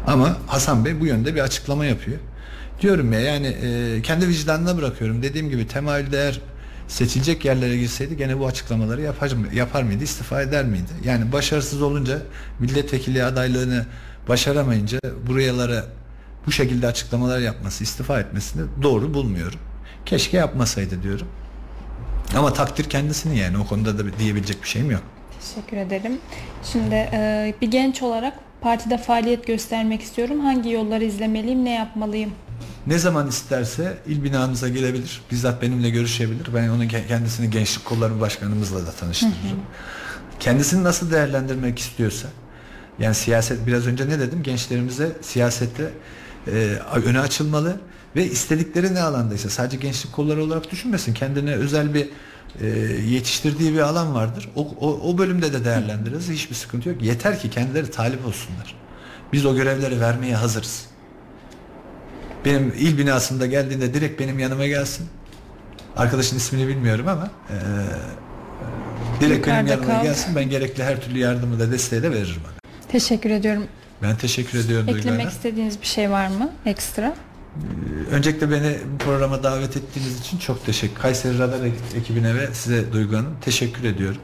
[0.07, 2.19] Ama Hasan Bey bu yönde bir açıklama yapıyor.
[2.81, 5.23] Diyorum ya yani e, kendi vicdanına bırakıyorum.
[5.23, 6.41] Dediğim gibi temayül değer
[6.89, 10.93] seçilecek yerlere girseydi gene bu açıklamaları yapar, yapar mıydı, istifa eder miydi?
[11.05, 12.19] Yani başarısız olunca
[12.59, 13.87] milletvekili adaylığını
[14.29, 15.85] başaramayınca buralara
[16.47, 19.59] bu şekilde açıklamalar yapması, istifa etmesini doğru bulmuyorum.
[20.07, 21.27] Keşke yapmasaydı diyorum.
[22.37, 25.03] Ama takdir kendisini yani o konuda da diyebilecek bir şeyim yok.
[25.41, 26.19] Teşekkür ederim.
[26.65, 30.41] Şimdi e, bir genç olarak partide faaliyet göstermek istiyorum.
[30.41, 32.31] Hangi yolları izlemeliyim, ne yapmalıyım?
[32.87, 35.23] Ne zaman isterse il binamıza gelebilir.
[35.31, 36.55] Bizzat benimle görüşebilir.
[36.55, 39.61] Ben onun kendisini gençlik kolları başkanımızla da tanıştırırım.
[40.41, 42.29] Kendisini nasıl değerlendirmek istiyorsa
[42.99, 44.43] yani siyaset biraz önce ne dedim?
[44.43, 45.91] Gençlerimize siyasette
[46.47, 46.53] e,
[47.07, 47.81] öne açılmalı
[48.17, 51.15] ve istedikleri ne alandaysa sadece gençlik kolları olarak düşünmesin.
[51.15, 52.09] Kendine özel bir
[52.61, 52.67] e,
[53.09, 54.49] yetiştirdiği bir alan vardır.
[54.57, 56.29] O, o, o bölümde de değerlendiririz.
[56.31, 57.03] Hiçbir sıkıntı yok.
[57.03, 58.75] Yeter ki kendileri talip olsunlar.
[59.33, 60.87] Biz o görevleri vermeye hazırız.
[62.45, 65.07] Benim il binasında geldiğinde direkt benim yanıma gelsin.
[65.97, 67.57] Arkadaşın ismini bilmiyorum ama e,
[69.21, 70.03] direkt Yukarıda benim yanıma kal.
[70.03, 70.37] gelsin.
[70.37, 72.43] Ben gerekli her türlü yardımı da desteği de veririm.
[72.89, 73.65] Teşekkür ediyorum.
[74.03, 77.15] Ben teşekkür ediyorum Eklemek Duygu istediğiniz bir şey var mı ekstra?
[77.57, 81.03] Ee, öncelikle beni bu programa davet ettiğiniz için çok teşekkür.
[81.03, 81.61] Kayseri Radar
[81.97, 84.21] ekibine ve size Duygu Hanım teşekkür ediyorum.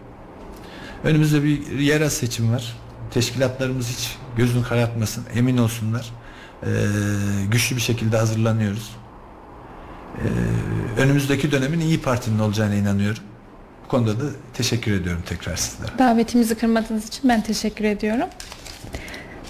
[1.05, 2.77] Önümüzde bir yerel seçim var.
[3.11, 6.11] Teşkilatlarımız hiç gözünü karartmasın, emin olsunlar.
[6.63, 6.69] Ee,
[7.51, 8.91] güçlü bir şekilde hazırlanıyoruz.
[10.19, 13.23] Ee, önümüzdeki dönemin iyi Parti'nin olacağına inanıyorum.
[13.85, 14.25] Bu konuda da
[14.55, 15.99] teşekkür ediyorum tekrar sizlere.
[15.99, 18.29] Davetimizi kırmadığınız için ben teşekkür ediyorum.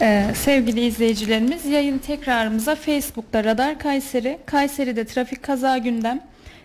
[0.03, 6.20] Ee, sevgili izleyicilerimiz yayın tekrarımıza Facebook'ta Radar Kayseri, Kayseri'de trafik kaza gündem,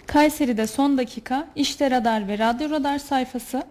[0.07, 3.63] Kayseri'de son dakika, İşte Radar ve Radyo Radar sayfası,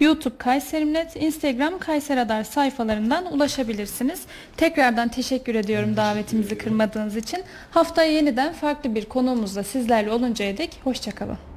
[0.00, 4.20] YouTube Kayserimnet, Instagram Kayseri Radar sayfalarından ulaşabilirsiniz.
[4.56, 7.42] Tekrardan teşekkür ediyorum davetimizi kırmadığınız için.
[7.70, 11.55] Haftaya yeniden farklı bir konuğumuzla sizlerle oluncaya dek hoşçakalın.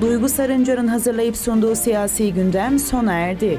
[0.00, 3.58] Duygu Sarıncar'ın hazırlayıp sunduğu siyasi gündem sona erdi.